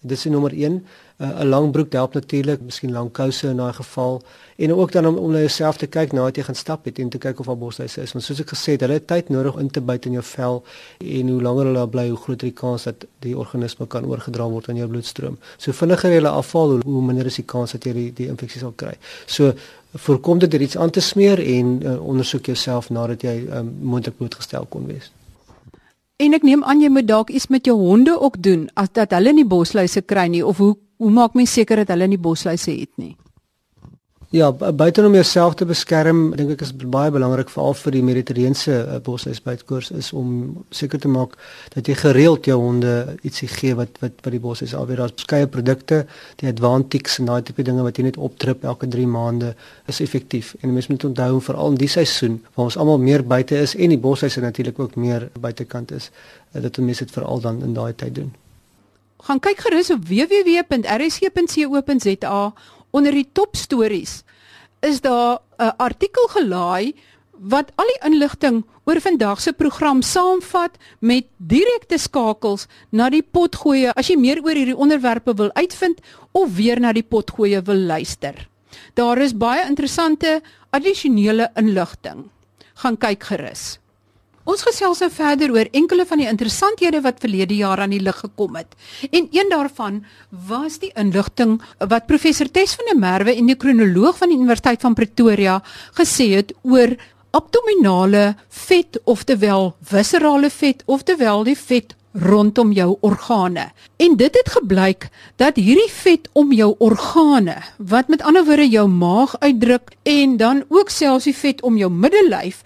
Dit 0.00 0.16
is 0.16 0.24
nommer 0.24 0.52
1. 0.52 0.86
Uh, 1.20 1.40
'n 1.40 1.46
lang 1.46 1.70
broek 1.72 1.92
help 1.92 2.14
natuurlik, 2.14 2.60
miskien 2.60 2.92
lang 2.92 3.10
kouse 3.12 3.48
in 3.48 3.56
daai 3.56 3.72
geval 3.72 4.22
en 4.56 4.74
ook 4.74 4.92
dan 4.92 5.06
om 5.06 5.16
om 5.16 5.30
na 5.30 5.38
jouself 5.38 5.76
te 5.76 5.86
kyk 5.86 6.12
nadat 6.12 6.36
jy 6.36 6.42
gaan 6.42 6.54
stap 6.54 6.84
het 6.84 6.98
en 6.98 7.08
te 7.08 7.18
kyk 7.18 7.40
of 7.40 7.48
al 7.48 7.56
bosluise 7.56 8.00
is. 8.00 8.12
Want 8.12 8.24
soos 8.24 8.40
ek 8.40 8.48
gesê 8.48 8.72
het, 8.72 8.80
hulle 8.80 8.92
het 8.92 9.06
tyd 9.06 9.28
nodig 9.28 9.52
om 9.52 9.60
in 9.60 9.70
te 9.70 9.80
byt 9.80 10.06
in 10.06 10.12
jou 10.12 10.24
vel 10.24 10.64
en 10.98 11.28
hoe 11.28 11.42
langer 11.42 11.64
hulle 11.64 11.88
bly, 11.88 12.08
hoe 12.08 12.16
groter 12.16 12.48
die 12.48 12.56
kans 12.56 12.82
dat 12.82 13.04
die 13.18 13.36
organisme 13.36 13.86
kan 13.86 14.04
oorgedra 14.04 14.48
word 14.48 14.68
aan 14.68 14.76
jou 14.76 14.88
bloedstroom. 14.88 15.38
So 15.58 15.72
vinniger 15.72 16.10
jy 16.10 16.16
hulle 16.16 16.32
afval, 16.32 16.80
hoe 16.80 17.02
minder 17.02 17.26
is 17.26 17.36
die 17.36 17.44
kans 17.44 17.72
dat 17.72 17.84
jy 17.84 17.92
die, 17.92 18.12
die 18.12 18.28
infeksie 18.32 18.60
sal 18.60 18.72
kry. 18.72 18.96
So 19.26 19.52
voorkom 19.92 20.38
dit 20.38 20.50
deur 20.50 20.62
iets 20.62 20.76
aan 20.76 20.90
te 20.90 21.00
smeer 21.00 21.38
en 21.44 21.80
uh, 21.82 22.00
ondersoek 22.00 22.46
jouself 22.46 22.90
nadat 22.90 23.22
jy 23.22 23.42
um, 23.52 23.76
moontlik 23.82 24.16
blootgestel 24.16 24.64
kon 24.70 24.86
wees. 24.86 25.12
En 26.20 26.36
ek 26.36 26.44
neem 26.44 26.60
aan 26.68 26.82
jy 26.84 26.90
moet 26.92 27.06
dalk 27.08 27.30
iets 27.32 27.48
met 27.48 27.64
jou 27.64 27.78
honde 27.80 28.12
ook 28.20 28.36
doen 28.44 28.66
as 28.76 28.92
dat 28.92 29.14
hulle 29.16 29.32
nie 29.32 29.46
bosluise 29.48 30.02
kry 30.04 30.26
nie 30.28 30.44
of 30.44 30.60
hoe 30.60 30.74
hoe 31.00 31.10
maak 31.10 31.32
mens 31.32 31.52
seker 31.56 31.80
dat 31.80 31.94
hulle 31.94 32.10
nie 32.12 32.20
bosluise 32.20 32.74
het 32.76 32.90
nie? 33.00 33.14
Ja, 34.30 34.52
buiten 34.52 35.04
om 35.04 35.14
jouself 35.14 35.54
te 35.54 35.66
beskerm, 35.66 36.28
dink 36.38 36.52
ek 36.54 36.60
is 36.62 36.70
baie 36.70 37.10
belangrik 37.10 37.48
veral 37.50 37.74
vir 37.74 37.96
die 37.96 38.02
Mediterrane 38.06 38.54
uh, 38.70 39.02
bosluisbytkoers 39.02 39.90
is 39.98 40.12
om 40.14 40.54
seker 40.70 41.02
te 41.02 41.10
maak 41.10 41.34
dat 41.74 41.90
jy 41.90 41.96
gereeld 41.98 42.46
jou 42.46 42.54
honde 42.62 43.18
ietsie 43.26 43.50
gee 43.50 43.74
wat 43.74 43.98
wat 43.98 44.22
wat 44.22 44.30
die 44.30 44.42
bosluis 44.44 44.74
alweer 44.78 45.02
daar's 45.02 45.18
verskeie 45.18 45.50
produkte, 45.50 46.06
die 46.38 46.46
Advantix 46.46 47.18
en 47.18 47.26
daai 47.26 47.42
tipe 47.42 47.66
dinge 47.66 47.82
wat 47.82 47.98
jy 47.98 48.06
net 48.06 48.22
opdrip 48.22 48.62
elke 48.62 48.86
3 48.86 49.10
maande 49.10 49.50
is 49.90 49.98
effektief. 50.06 50.54
En 50.62 50.70
mense 50.78 50.94
moet 50.94 51.10
onthou 51.10 51.42
veral 51.50 51.74
in 51.74 51.82
die 51.82 51.90
seisoen 51.90 52.38
waar 52.54 52.70
ons 52.70 52.78
almal 52.78 53.02
meer 53.02 53.26
buite 53.26 53.58
is 53.58 53.74
en 53.74 53.90
die 53.90 53.98
bosluise 53.98 54.38
natuurlik 54.46 54.78
ook 54.78 54.94
meer 54.94 55.26
buitekant 55.42 55.90
is, 55.90 56.14
uh, 56.54 56.62
dat 56.62 56.78
mense 56.78 57.02
dit 57.02 57.18
veral 57.18 57.42
dan 57.42 57.66
in 57.66 57.74
daai 57.74 57.98
tyd 57.98 58.14
doen. 58.22 58.30
Gaan 59.26 59.42
kyk 59.42 59.58
gerus 59.66 59.90
op 59.90 60.06
www.rsc.co.za 60.06 60.78
onder 62.90 63.12
die 63.12 63.28
top 63.32 63.56
stories 63.56 64.22
is 64.80 65.00
daar 65.00 65.40
'n 65.58 65.76
artikel 65.76 66.26
gelaai 66.28 66.94
wat 67.40 67.72
al 67.80 67.88
die 67.88 68.02
inligting 68.04 68.64
oor 68.84 69.00
vandag 69.00 69.40
se 69.40 69.52
program 69.52 70.02
saamvat 70.02 70.76
met 71.00 71.26
direkte 71.36 71.98
skakels 71.98 72.66
na 72.92 73.08
die 73.10 73.22
potgoeie 73.22 73.92
as 73.96 74.08
jy 74.08 74.16
meer 74.20 74.42
oor 74.44 74.54
hierdie 74.54 74.76
onderwerpe 74.76 75.34
wil 75.34 75.50
uitvind 75.56 76.00
of 76.32 76.52
weer 76.56 76.80
na 76.80 76.92
die 76.92 77.02
potgoeie 77.02 77.62
wil 77.62 77.80
luister. 77.88 78.48
Daar 78.94 79.18
is 79.18 79.32
baie 79.36 79.64
interessante 79.66 80.42
addisionele 80.70 81.50
inligting. 81.56 82.28
Gaan 82.74 82.96
kyk 82.96 83.24
gerus. 83.24 83.79
Ons 84.50 84.64
gesels 84.66 84.98
nou 84.98 85.06
verder 85.14 85.52
oor 85.54 85.68
enkele 85.78 86.02
van 86.08 86.18
die 86.18 86.26
interessanthede 86.26 86.98
wat 87.04 87.20
verlede 87.22 87.54
jaar 87.54 87.84
aan 87.84 87.92
die 87.94 88.00
lig 88.02 88.16
gekom 88.18 88.56
het. 88.58 88.72
En 89.10 89.28
een 89.30 89.52
daarvan 89.52 90.00
was 90.48 90.80
die 90.82 90.90
inligting 90.98 91.60
wat 91.78 92.08
professor 92.08 92.50
Tes 92.50 92.74
van 92.74 92.90
der 92.90 92.98
Merwe 92.98 93.36
en 93.36 93.46
die 93.46 93.54
kronoloog 93.54 94.18
van 94.18 94.32
die 94.32 94.40
Universiteit 94.40 94.82
van 94.82 94.96
Pretoria 94.98 95.60
gesê 96.00 96.32
het 96.34 96.50
oor 96.66 96.96
abdominale 97.30 98.34
vet 98.48 98.98
oftewel 99.04 99.74
viscerale 99.92 100.50
vet 100.50 100.82
oftewel 100.86 101.46
die 101.46 101.58
vet 101.58 101.94
rondom 102.10 102.74
jou 102.74 102.96
organe. 103.06 103.70
En 104.02 104.18
dit 104.18 104.34
het 104.34 104.50
gebleik 104.50 105.12
dat 105.38 105.62
hierdie 105.62 105.92
vet 105.94 106.26
om 106.32 106.50
jou 106.50 106.74
organe, 106.82 107.60
wat 107.78 108.10
met 108.10 108.22
ander 108.26 108.42
woorde 108.44 108.66
jou 108.66 108.88
maag 108.90 109.38
uitdruk 109.38 109.94
en 110.02 110.36
dan 110.42 110.64
ook 110.68 110.90
selfs 110.90 111.30
die 111.30 111.36
vet 111.36 111.62
om 111.62 111.78
jou 111.78 111.92
middelyf 111.92 112.64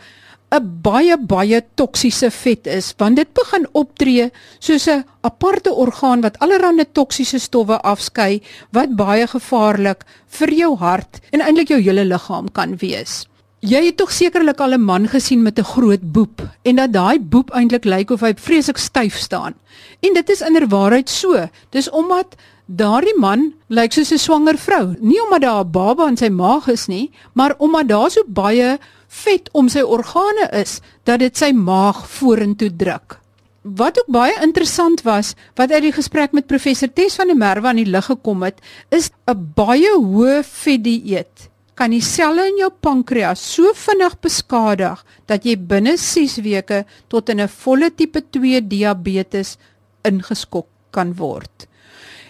'n 0.55 0.81
baie 0.83 1.17
baie 1.19 1.61
toksiese 1.75 2.31
vet 2.31 2.67
is 2.67 2.95
want 2.99 3.17
dit 3.17 3.31
begin 3.35 3.67
optree 3.73 4.31
soos 4.59 4.87
'n 4.89 5.05
aparte 5.23 5.71
orgaan 5.73 6.21
wat 6.21 6.39
allerlei 6.39 6.87
toksiese 6.93 7.39
stowwe 7.39 7.79
afskei 7.83 8.43
wat 8.73 8.97
baie 8.97 9.27
gevaarlik 9.27 10.05
vir 10.39 10.51
jou 10.63 10.77
hart 10.77 11.21
en 11.33 11.41
eintlik 11.41 11.69
jou 11.69 11.81
hele 11.81 12.05
liggaam 12.05 12.53
kan 12.53 12.77
wees. 12.77 13.27
Jy 13.65 13.81
het 13.87 13.97
tog 13.97 14.11
sekerlik 14.13 14.61
al 14.61 14.75
'n 14.75 14.85
man 14.85 15.09
gesien 15.09 15.43
met 15.43 15.59
'n 15.59 15.65
groot 15.65 16.13
boep 16.13 16.43
en 16.63 16.77
dat 16.77 16.93
daai 16.93 17.19
boep 17.19 17.51
eintlik 17.51 17.85
lyk 17.85 18.11
of 18.11 18.21
hy 18.21 18.35
vreeslik 18.37 18.79
styf 18.79 19.17
staan. 19.17 19.55
En 20.01 20.13
dit 20.15 20.31
is 20.31 20.41
inderwaarheid 20.41 21.09
so. 21.09 21.49
Dis 21.71 21.91
omdat 21.91 22.37
daardie 22.67 23.19
man 23.19 23.55
lyk 23.69 23.93
soos 23.93 24.13
'n 24.13 24.19
swanger 24.19 24.59
vrou, 24.59 24.97
nie 25.01 25.23
omdat 25.25 25.41
daar 25.41 25.65
'n 25.65 25.71
baba 25.71 26.07
in 26.09 26.17
sy 26.17 26.29
maag 26.29 26.69
is 26.69 26.87
nie, 26.87 27.11
maar 27.33 27.55
omdat 27.59 27.89
daar 27.89 28.11
so 28.11 28.23
baie 28.27 28.79
vet 29.23 29.49
om 29.53 29.69
sy 29.69 29.83
organe 29.83 30.49
is 30.53 30.81
dat 31.05 31.23
dit 31.23 31.37
sy 31.37 31.53
maag 31.53 32.05
vorentoe 32.11 32.71
druk. 32.77 33.21
Wat 33.63 33.99
ook 33.99 34.11
baie 34.13 34.35
interessant 34.45 35.03
was, 35.07 35.35
wat 35.57 35.73
uit 35.73 35.83
die 35.87 35.97
gesprek 35.97 36.33
met 36.37 36.47
professor 36.47 36.91
Tes 36.93 37.17
van 37.17 37.33
der 37.33 37.39
Merwe 37.41 37.71
aan 37.71 37.81
die 37.81 37.89
lig 37.89 38.11
gekom 38.11 38.43
het, 38.43 38.61
is 38.91 39.11
'n 39.27 39.53
baie 39.55 39.93
hoë 39.97 40.43
vetdieet 40.45 41.49
kan 41.79 41.95
die 41.95 42.03
selle 42.05 42.47
in 42.51 42.61
jou 42.63 42.71
pankreas 42.71 43.43
so 43.55 43.75
vinnig 43.77 44.15
beskadig 44.23 45.03
dat 45.31 45.47
jy 45.47 45.57
binne 45.59 45.97
6 45.99 46.39
weke 46.47 46.85
tot 47.11 47.29
in 47.29 47.41
'n 47.41 47.49
volle 47.49 47.91
tipe 47.91 48.21
2 48.21 48.61
diabetes 48.61 49.59
ingeskok 50.05 50.69
kan 50.91 51.15
word. 51.15 51.67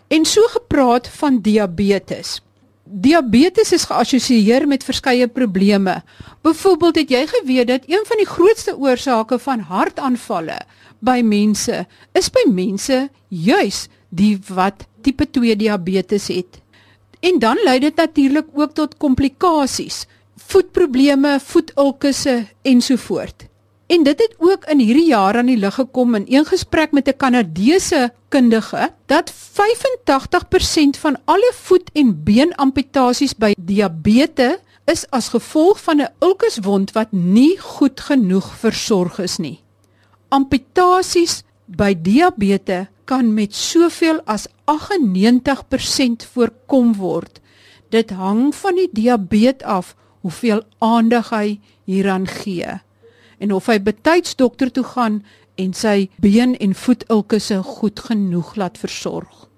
En 0.09 0.25
so 0.25 0.41
gepraat 0.49 1.09
van 1.09 1.41
diabetes. 1.41 2.41
Diabetes 2.85 3.73
is 3.73 3.87
geassosieer 3.89 4.67
met 4.69 4.85
verskeie 4.85 5.29
probleme. 5.29 6.03
Byvoorbeeld 6.45 6.99
het 7.01 7.11
jy 7.11 7.23
geweet 7.27 7.69
dat 7.69 7.87
een 7.89 8.05
van 8.05 8.21
die 8.21 8.29
grootste 8.29 8.77
oorsake 8.77 9.39
van 9.41 9.65
hartaanvalle 9.71 10.59
by 11.01 11.23
mense 11.25 11.87
is 12.13 12.29
by 12.29 12.45
mense 12.53 13.09
juis 13.29 13.87
die 14.09 14.37
wat 14.53 14.85
tipe 15.01 15.25
2 15.25 15.57
diabetes 15.57 16.29
het. 16.29 16.61
En 17.25 17.41
dan 17.41 17.57
lei 17.65 17.79
dit 17.81 17.97
natuurlik 17.97 18.53
ook 18.53 18.77
tot 18.77 18.97
komplikasies, 19.01 20.05
voetprobleme, 20.37 21.39
voetulkusse 21.41 22.47
ensovoorts. 22.63 23.49
En 23.87 24.03
dit 24.03 24.19
het 24.19 24.35
ook 24.39 24.65
in 24.65 24.79
hierdie 24.81 25.09
jaar 25.09 25.37
aan 25.37 25.51
die 25.51 25.59
lig 25.61 25.75
gekom 25.75 26.15
in 26.15 26.25
een 26.29 26.47
gesprek 26.49 26.93
met 26.93 27.09
'n 27.09 27.17
Kanadese 27.17 28.13
kundige 28.29 28.93
dat 29.07 29.31
85% 29.31 30.97
van 30.97 31.17
alle 31.25 31.53
voet- 31.55 31.91
en 31.93 32.23
beenamputasies 32.25 33.35
by 33.37 33.53
diabetes 33.59 34.57
is 34.85 35.11
as 35.11 35.29
gevolg 35.29 35.83
van 35.83 36.01
'n 36.01 36.09
ulkuswond 36.19 36.93
wat 36.93 37.13
nie 37.13 37.59
goed 37.61 38.01
genoeg 38.01 38.57
versorg 38.59 39.19
is 39.19 39.37
nie. 39.37 39.61
Amputasies 40.29 41.43
by 41.65 41.95
diabetes 42.03 42.87
kan 43.05 43.35
met 43.35 43.55
soveel 43.55 44.21
as 44.25 44.47
98% 44.65 46.25
voorkom 46.33 46.95
word. 46.95 47.41
Dit 47.89 48.11
hang 48.11 48.55
van 48.55 48.75
die 48.75 48.89
diabetes 48.93 49.67
af 49.67 49.97
hoeveel 50.21 50.63
aandag 50.79 51.31
hy 51.31 51.61
hieraan 51.85 52.27
gee 52.27 52.81
en 53.39 53.53
of 53.53 53.67
hy 53.67 53.79
betyds 53.79 54.37
dokter 54.37 54.71
toe 54.73 54.85
gaan 54.85 55.23
en 55.57 55.73
sy 55.73 56.09
been 56.19 56.57
en 56.57 56.75
voetulkusse 56.75 57.63
goed 57.63 58.01
genoeg 58.01 58.55
laat 58.57 58.79
versorg. 58.79 59.49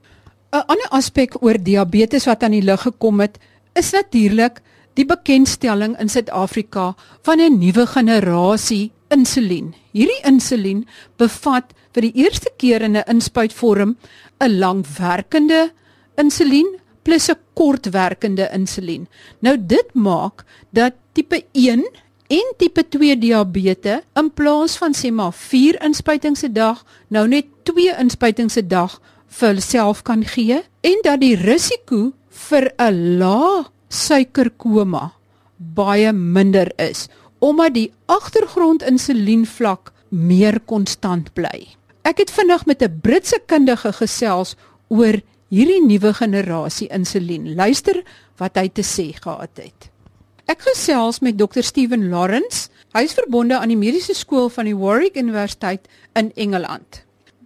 'n 0.53 0.65
Ander 0.67 0.89
aspek 0.91 1.43
oor 1.43 1.59
diabetes 1.59 2.27
wat 2.27 2.43
aan 2.43 2.57
die 2.57 2.65
lig 2.65 2.81
gekom 2.81 3.21
het, 3.21 3.39
is 3.75 3.93
natuurlik 3.93 4.63
die 4.97 5.05
bekendstelling 5.05 5.97
in 6.01 6.09
Suid-Afrika 6.09 6.95
van 7.23 7.41
'n 7.41 7.59
nuwe 7.59 7.87
generasie 7.87 8.93
insulien. 9.11 9.75
Hierdie 9.93 10.23
insulien 10.25 10.87
bevat 11.17 11.75
vir 11.93 12.03
die 12.03 12.25
eerste 12.25 12.51
keer 12.57 12.83
in 12.83 12.97
'n 12.97 13.09
inspuitvorm 13.09 13.97
'n 14.41 14.59
langwerkende 14.59 15.73
insulien 16.17 16.79
plus 17.03 17.29
'n 17.31 17.39
kortwerkende 17.55 18.49
insulien. 18.53 19.09
Nou 19.41 19.57
dit 19.59 19.95
maak 19.95 20.45
dat 20.71 20.95
tipe 21.13 21.45
1 21.53 21.85
en 22.29 22.55
tipe 22.59 22.89
2 22.89 23.19
diabetes 23.19 24.03
in 24.15 24.31
plaas 24.35 24.77
van 24.81 24.95
sê 24.95 25.11
maar 25.11 25.33
4 25.33 25.83
inspuitings 25.83 26.43
'n 26.43 26.53
dag 26.53 26.85
nou 27.09 27.27
net 27.29 27.47
2 27.63 27.95
inspuitings 27.99 28.57
'n 28.57 28.69
dag 28.69 29.01
vir 29.29 29.49
hulself 29.49 30.03
kan 30.03 30.25
gee 30.25 30.63
en 30.81 30.99
dat 31.03 31.21
die 31.21 31.37
risiko 31.37 32.13
vir 32.29 32.73
'n 32.79 33.19
lae 33.19 33.65
suikerkoma 33.89 35.13
baie 35.57 36.13
minder 36.13 36.73
is 36.77 37.09
omdat 37.39 37.75
die 37.75 37.93
agtergrond 38.07 38.83
insulienvlak 38.83 39.93
meer 40.09 40.61
konstant 40.65 41.33
bly. 41.35 41.67
Ek 42.07 42.23
het 42.23 42.31
vinnig 42.31 42.67
met 42.67 42.83
'n 42.83 43.01
Britse 43.03 43.41
kundige 43.47 43.93
gesels 43.93 44.57
oor 44.89 45.21
hierdie 45.49 45.83
nuwe 45.83 46.15
generasie 46.15 46.89
insulien. 46.89 47.55
Luister 47.55 48.03
wat 48.37 48.57
hy 48.57 48.69
te 48.69 48.83
sê 48.83 49.13
gehad 49.13 49.57
het. 49.57 49.91
Ek 50.47 50.61
gesels 50.63 51.19
met 51.27 51.35
Dr 51.39 51.65
Steven 51.67 52.05
Lawrence. 52.09 52.69
Hy 52.95 53.03
is 53.03 53.17
verbonde 53.19 53.57
aan 53.59 53.73
die 53.73 53.79
mediese 53.79 54.15
skool 54.15 54.47
van 54.55 54.69
die 54.69 54.77
Warwick 54.79 55.17
Universiteit 55.19 55.89
in 56.15 56.29
Engeland. 56.39 57.01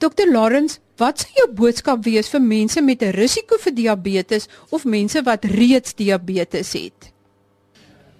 Dr 0.04 0.28
Lawrence, 0.28 0.82
wat 1.00 1.22
sou 1.22 1.32
jou 1.38 1.46
boodskap 1.56 2.04
wees 2.04 2.28
vir 2.28 2.44
mense 2.44 2.80
met 2.84 3.00
'n 3.02 3.16
risiko 3.16 3.56
vir 3.56 3.72
diabetes 3.74 4.48
of 4.68 4.84
mense 4.84 5.22
wat 5.24 5.44
reeds 5.44 5.94
diabetes 5.94 6.72
het? 6.72 7.12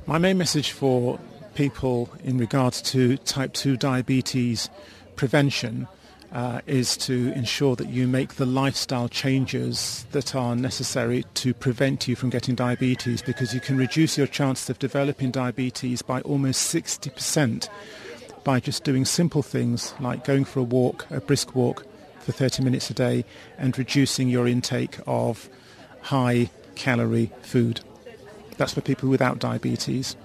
My 0.07 0.19
main 0.19 0.39
message 0.39 0.73
for 0.73 1.19
people 1.55 2.09
in 2.25 2.39
regards 2.39 2.81
to 2.81 3.17
type 3.25 3.53
2 3.53 3.77
diabetes 3.77 4.71
prevention 5.15 5.87
uh, 6.33 6.61
is 6.67 6.97
to 6.97 7.33
ensure 7.33 7.75
that 7.77 7.89
you 7.89 8.07
make 8.07 8.35
the 8.35 8.47
lifestyle 8.47 9.09
changes 9.09 10.07
that 10.13 10.35
are 10.35 10.55
necessary 10.55 11.25
to 11.35 11.53
prevent 11.53 12.07
you 12.07 12.15
from 12.15 12.31
getting 12.31 12.55
diabetes 12.55 13.21
because 13.23 13.53
you 13.53 13.61
can 13.61 13.77
reduce 13.77 14.17
your 14.17 14.27
chances 14.27 14.71
of 14.71 14.79
developing 14.79 15.31
diabetes 15.31 16.03
by 16.03 16.21
almost 16.23 16.73
60% 16.73 17.69
by 18.45 18.61
just 18.61 18.85
doing 18.85 19.05
simple 19.05 19.43
things 19.43 19.93
like 20.01 20.25
going 20.25 20.45
for 20.45 20.61
a 20.61 20.65
walk, 20.65 21.07
a 21.11 21.21
brisk 21.21 21.55
walk 21.55 21.85
for 22.21 22.33
30 22.33 22.63
minutes 22.63 22.91
a 22.91 22.95
day 22.95 23.25
and 23.59 23.77
reducing 23.77 24.29
your 24.29 24.47
intake 24.47 24.99
of 25.07 25.49
high 26.03 26.49
calorie 26.75 27.33
food. 27.43 27.81
That's 28.57 28.75
for 28.75 28.81
people 28.81 29.09
without 29.09 29.39
diabetes. 29.39 30.17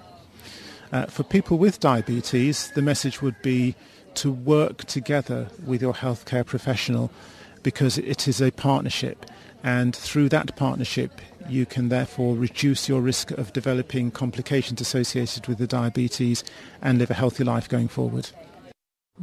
Uh, 0.92 1.06
for 1.06 1.24
people 1.24 1.58
with 1.58 1.80
diabetes, 1.80 2.70
the 2.74 2.82
message 2.82 3.20
would 3.20 3.40
be 3.42 3.74
to 4.16 4.30
work 4.30 4.84
together 4.84 5.48
with 5.64 5.80
your 5.82 5.94
healthcare 5.94 6.44
professional 6.44 7.10
because 7.62 7.98
it 7.98 8.28
is 8.28 8.40
a 8.40 8.50
partnership. 8.50 9.26
And 9.62 9.94
through 9.94 10.28
that 10.28 10.54
partnership, 10.56 11.10
you 11.48 11.66
can 11.66 11.88
therefore 11.88 12.36
reduce 12.36 12.88
your 12.88 13.00
risk 13.00 13.30
of 13.32 13.52
developing 13.52 14.10
complications 14.10 14.80
associated 14.80 15.46
with 15.46 15.58
the 15.58 15.66
diabetes 15.66 16.44
and 16.82 16.98
live 16.98 17.10
a 17.10 17.14
healthy 17.14 17.44
life 17.44 17.68
going 17.68 17.88
forward. 17.88 18.30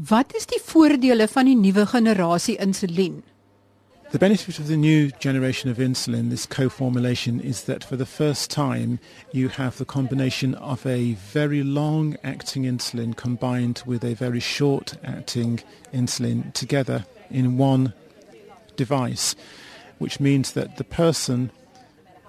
Wat 0.10 0.34
is 0.36 0.46
die 0.46 0.62
voordele 0.66 1.28
van 1.28 1.46
die 1.46 1.56
nuwe 1.56 1.86
generasie 1.86 2.58
insulien? 2.58 3.24
The 4.14 4.20
benefit 4.20 4.60
of 4.60 4.68
the 4.68 4.78
new 4.78 5.10
generation 5.10 5.72
of 5.72 5.78
insulin, 5.78 6.30
this 6.30 6.46
co-formulation, 6.46 7.40
is 7.40 7.64
that 7.64 7.84
for 7.84 7.96
the 7.96 8.06
first 8.06 8.52
time 8.52 9.00
you 9.32 9.48
have 9.48 9.80
the 9.80 9.86
combination 9.86 10.54
of 10.54 10.86
a 10.86 11.14
very 11.14 11.64
long-acting 11.64 12.62
insulin 12.62 13.16
combined 13.16 13.82
with 13.88 14.04
a 14.04 14.14
very 14.14 14.40
short-acting 14.40 15.62
insulin 15.92 16.54
together 16.54 17.08
in 17.32 17.58
one 17.58 17.92
device, 18.76 19.36
which 19.98 20.20
means 20.20 20.52
that 20.52 20.78
the 20.78 20.84
person 20.84 21.50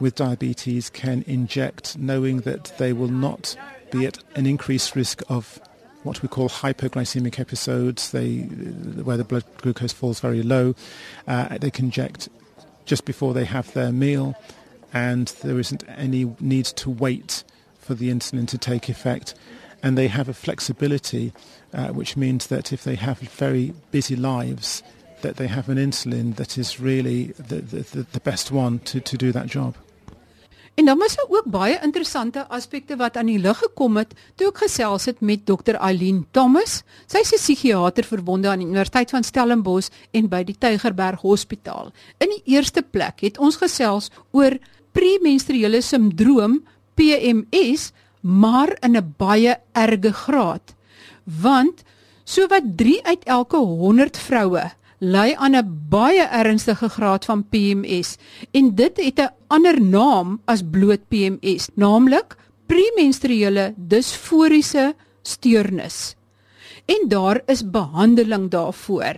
with 0.01 0.15
diabetes 0.15 0.89
can 0.89 1.23
inject 1.27 1.99
knowing 1.99 2.41
that 2.41 2.73
they 2.79 2.95
will 2.95 3.09
not 3.09 3.59
be 3.91 4.07
at 4.07 4.17
an 4.37 4.47
increased 4.47 4.97
risk 4.97 5.21
of 5.29 5.61
what 6.05 6.23
we 6.23 6.29
call 6.29 6.49
hypoglycemic 6.49 7.41
episodes, 7.41 8.13
they, 8.13 8.39
where 8.39 9.17
the 9.17 9.25
blood 9.25 9.45
glucose 9.59 9.93
falls 9.93 10.21
very 10.21 10.43
low. 10.43 10.75
Uh, 11.27 11.59
they 11.59 11.73
inject 11.79 12.29
just 12.85 13.05
before 13.05 13.35
they 13.35 13.45
have 13.45 13.73
their 13.73 13.91
meal, 13.91 14.37
and 14.93 15.29
there 15.43 15.59
isn't 15.59 15.83
any 15.89 16.37
need 16.39 16.67
to 16.67 16.91
wait 16.91 17.43
for 17.79 17.95
the 17.95 18.11
insulin 18.11 18.47
to 18.49 18.59
take 18.59 18.89
effect. 18.89 19.35
And 19.83 19.99
they 19.99 20.09
have 20.09 20.29
a 20.29 20.35
flexibility, 20.35 21.33
uh, 21.73 21.89
which 21.89 22.17
means 22.17 22.47
that 22.47 22.73
if 22.73 22.85
they 22.85 22.95
have 22.95 23.19
very 23.19 23.75
busy 23.91 24.17
lives, 24.17 24.83
that 25.23 25.37
they 25.37 25.47
have 25.47 25.69
an 25.69 25.79
insulin 25.79 26.37
that 26.37 26.57
is 26.59 26.79
really 26.79 27.29
the, 27.39 27.57
the, 27.61 28.03
the 28.13 28.21
best 28.21 28.53
one 28.53 28.79
to, 28.81 29.01
to 29.01 29.17
do 29.17 29.33
that 29.33 29.47
job. 29.47 29.75
En 30.75 30.85
dan 30.85 30.99
was 30.99 31.15
daar 31.17 31.27
ook 31.29 31.47
baie 31.47 31.79
interessante 31.83 32.49
aspekte 32.49 32.97
wat 32.97 33.17
aan 33.17 33.31
die 33.31 33.39
lig 33.39 33.59
gekom 33.59 33.97
het 33.97 34.15
toe 34.35 34.49
ek 34.51 34.65
gesels 34.65 35.07
het 35.07 35.21
met 35.21 35.45
Dr. 35.47 35.79
Eileen 35.79 36.25
Thomas. 36.35 36.83
Sy 37.07 37.23
is 37.23 37.33
'n 37.33 37.39
psigiater 37.39 38.05
verbonde 38.05 38.49
aan 38.49 38.59
die 38.59 38.67
Universiteit 38.67 39.11
van 39.11 39.23
Stellenbosch 39.23 39.89
en 40.11 40.29
by 40.29 40.43
die 40.43 40.59
Tygerberg 40.59 41.21
Hospitaal. 41.21 41.93
In 42.19 42.29
die 42.29 42.43
eerste 42.57 42.83
plek 42.83 43.21
het 43.21 43.39
ons 43.39 43.57
gesels 43.57 44.11
oor 44.33 44.59
premenstruele 44.93 45.81
sindroom 45.81 46.65
PMS, 46.95 47.93
maar 48.21 48.77
in 48.81 48.97
'n 48.97 49.15
baie 49.17 49.57
erge 49.73 50.13
graad. 50.13 50.75
Want 51.25 51.83
sowat 52.25 52.63
3 52.77 53.05
uit 53.05 53.25
elke 53.25 53.57
100 53.57 54.19
vroue 54.19 54.71
ly 55.05 55.35
aan 55.37 55.57
'n 55.57 55.89
baie 55.91 56.25
ernstige 56.25 56.89
graad 56.89 57.25
van 57.25 57.45
PMS 57.49 58.17
en 58.53 58.75
dit 58.75 58.97
het 58.97 59.21
'n 59.21 59.35
ander 59.49 59.81
naam 59.81 60.41
as 60.45 60.63
bloot 60.63 61.09
PMS, 61.09 61.69
naamlik 61.75 62.37
premenstruele 62.67 63.75
disforiese 63.77 64.95
steurnis. 65.23 66.17
En 66.87 67.09
daar 67.09 67.43
is 67.47 67.71
behandeling 67.71 68.51
daarvoor. 68.51 69.17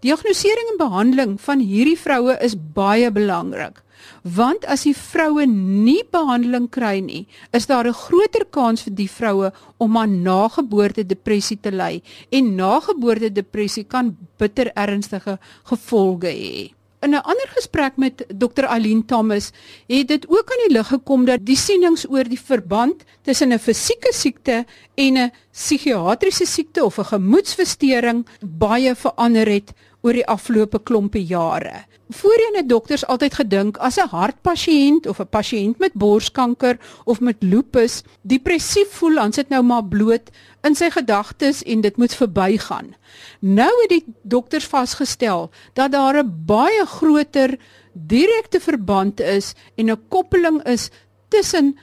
Diagnostisering 0.00 0.68
en 0.70 0.76
behandeling 0.88 1.40
van 1.40 1.58
hierdie 1.58 1.98
vroue 1.98 2.36
is 2.40 2.54
baie 2.72 3.10
belangrik 3.10 3.82
want 4.22 4.64
as 4.64 4.82
die 4.82 4.94
vroue 4.94 5.46
nie 5.46 6.02
behandeling 6.10 6.68
kry 6.70 7.00
nie, 7.00 7.26
is 7.52 7.66
daar 7.66 7.86
'n 7.86 7.92
groter 7.92 8.44
kans 8.50 8.82
vir 8.82 8.94
die 8.94 9.10
vroue 9.10 9.52
om 9.78 9.96
aan 9.96 10.22
nageboorte 10.22 11.06
depressie 11.06 11.58
te 11.60 11.70
ly 11.70 12.02
en 12.30 12.54
nageboorte 12.56 13.32
depressie 13.32 13.84
kan 13.84 14.16
bitter 14.38 14.70
ernstige 14.74 15.38
gevolge 15.64 16.28
hê. 16.28 16.76
In 17.00 17.12
'n 17.14 17.22
ander 17.22 17.48
gesprek 17.54 17.96
met 17.96 18.24
Dr. 18.28 18.64
Aline 18.66 19.04
Thomas 19.04 19.52
het 19.86 20.08
dit 20.08 20.28
ook 20.28 20.50
aan 20.50 20.62
die 20.66 20.76
lig 20.76 20.86
gekom 20.86 21.24
dat 21.24 21.44
die 21.46 21.56
sienings 21.56 22.08
oor 22.08 22.24
die 22.24 22.40
verband 22.40 23.04
tussen 23.22 23.52
'n 23.52 23.58
fisieke 23.58 24.12
siekte 24.12 24.64
en 24.94 25.18
'n 25.18 25.32
psigiatriese 25.52 26.46
siekte 26.46 26.84
of 26.84 26.98
'n 26.98 27.04
gemoedsversteuring 27.04 28.26
baie 28.40 28.94
verander 28.94 29.46
het 29.46 29.72
oor 30.06 30.14
die 30.14 30.26
afgelope 30.30 30.78
klompe 30.86 31.18
jare. 31.18 31.82
Voorheen 32.14 32.60
het 32.60 32.68
dokters 32.70 33.02
altyd 33.10 33.34
gedink 33.34 33.78
as 33.82 33.98
'n 33.98 34.08
hartpasiënt 34.14 35.06
of 35.10 35.18
'n 35.20 35.28
pasiënt 35.30 35.78
met 35.78 35.92
borskanker 35.92 36.78
of 37.04 37.20
met 37.20 37.36
lupus 37.42 38.02
depressief 38.22 38.90
voel, 38.90 39.14
dan 39.14 39.32
sit 39.32 39.48
nou 39.48 39.62
maar 39.62 39.84
bloot 39.84 40.30
in 40.62 40.74
sy 40.74 40.90
gedagtes 40.90 41.62
en 41.62 41.80
dit 41.80 41.96
moet 41.96 42.14
verbygaan. 42.14 42.94
Nou 43.40 43.72
het 43.82 43.88
die 43.88 44.04
dokters 44.22 44.66
vasgestel 44.66 45.50
dat 45.74 45.92
daar 45.92 46.22
'n 46.22 46.44
baie 46.46 46.86
groter 46.86 47.58
direkte 47.92 48.60
verband 48.60 49.20
is 49.20 49.54
en 49.74 49.90
'n 49.90 50.08
koppeling 50.08 50.62
is 50.62 50.90
tussen 51.28 51.78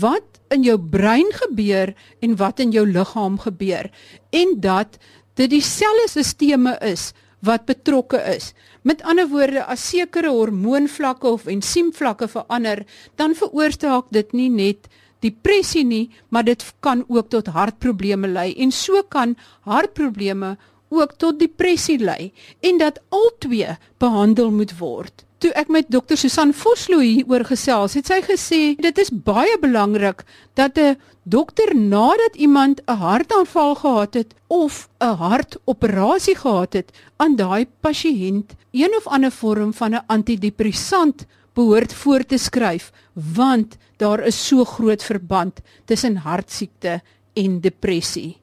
wat 0.00 0.22
in 0.48 0.62
jou 0.62 0.78
brein 0.78 1.26
gebeur 1.30 1.94
en 2.20 2.36
wat 2.36 2.60
in 2.60 2.70
jou 2.70 2.86
liggaam 2.86 3.38
gebeur 3.38 3.90
en 4.30 4.56
dat 4.60 4.98
dit 5.34 5.50
dieselfde 5.50 6.22
stelsels 6.22 6.80
is 6.80 7.12
wat 7.44 7.66
betrokke 7.68 8.20
is. 8.34 8.52
Met 8.82 9.02
ander 9.02 9.28
woorde, 9.28 9.64
as 9.64 9.84
sekere 9.90 10.32
hormoonvlakke 10.32 11.28
of 11.28 11.46
ensiemvlakke 11.46 12.28
verander, 12.28 12.84
dan 13.20 13.36
veroorsaak 13.38 14.10
dit 14.10 14.32
nie 14.32 14.50
net 14.50 14.88
depressie 15.24 15.84
nie, 15.84 16.10
maar 16.28 16.44
dit 16.44 16.64
kan 16.84 17.04
ook 17.08 17.30
tot 17.32 17.48
hartprobleme 17.52 18.28
lei 18.28 18.50
en 18.60 18.72
so 18.72 19.02
kan 19.08 19.36
hartprobleme 19.64 20.56
ook 20.94 21.16
tot 21.18 21.38
depressie 21.40 21.98
lei 21.98 22.32
en 22.60 22.78
dat 22.78 23.00
albei 23.08 23.76
behandel 23.98 24.50
moet 24.52 24.76
word 24.78 25.24
toe 25.38 25.52
ek 25.52 25.68
met 25.68 25.90
dokter 25.92 26.16
Susan 26.16 26.52
Vosloo 26.52 27.00
hier 27.00 27.28
oor 27.28 27.44
gesels, 27.44 27.94
het 27.98 28.06
sy 28.06 28.20
gesê 28.24 28.60
dit 28.80 28.98
is 28.98 29.10
baie 29.12 29.58
belangrik 29.60 30.24
dat 30.54 30.78
'n 30.78 30.96
dokter 31.24 31.74
nadat 31.74 32.36
iemand 32.36 32.80
'n 32.86 32.96
hartaanval 32.96 33.74
gehad 33.74 34.14
het 34.14 34.34
of 34.48 34.88
'n 35.00 35.16
hartoperasie 35.16 36.36
gehad 36.36 36.72
het, 36.72 36.92
aan 37.16 37.36
daai 37.36 37.66
pasiënt 37.80 38.54
een 38.72 38.94
of 38.96 39.06
ander 39.06 39.30
vorm 39.30 39.72
van 39.72 39.94
'n 39.94 40.04
antidepressant 40.06 41.26
behoort 41.54 41.92
voor 41.92 42.24
te 42.26 42.36
skryf, 42.36 42.92
want 43.14 43.76
daar 43.96 44.20
is 44.26 44.46
so 44.46 44.64
groot 44.64 45.02
verband 45.02 45.60
tussen 45.84 46.16
hartsiekte 46.16 47.02
en 47.34 47.60
depressie. 47.60 48.36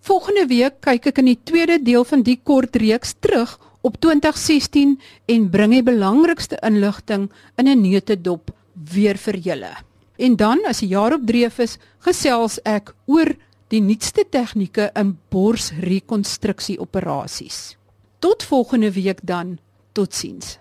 Volgende 0.00 0.46
week 0.46 0.80
kyk 0.80 1.06
ek 1.06 1.18
in 1.18 1.24
die 1.24 1.40
tweede 1.44 1.82
deel 1.82 2.04
van 2.04 2.22
die 2.22 2.40
kort 2.42 2.76
reeks 2.76 3.14
terug 3.20 3.58
op 3.80 4.00
2016 4.00 5.00
en 5.26 5.50
bring 5.50 5.72
die 5.72 5.82
belangrikste 5.82 6.58
inligting 6.62 7.30
in 7.56 7.68
'n 7.68 7.80
neutedop 7.80 8.50
weer 8.92 9.16
vir 9.16 9.36
julle. 9.36 9.74
En 10.16 10.36
dan 10.36 10.58
as 10.66 10.80
die 10.82 10.88
jaar 10.88 11.14
op 11.14 11.26
dreef 11.26 11.58
is, 11.58 11.78
gesels 11.98 12.58
ek 12.64 12.94
oor 13.06 13.36
die 13.68 13.80
nuutste 13.80 14.24
tegnieke 14.30 14.90
in 14.94 15.18
borsrekonstruksie 15.30 16.78
operasies. 16.80 17.76
Tot 18.18 18.42
volgende 18.42 18.92
week 18.92 19.20
dan. 19.22 19.58
Totsiens. 19.92 20.58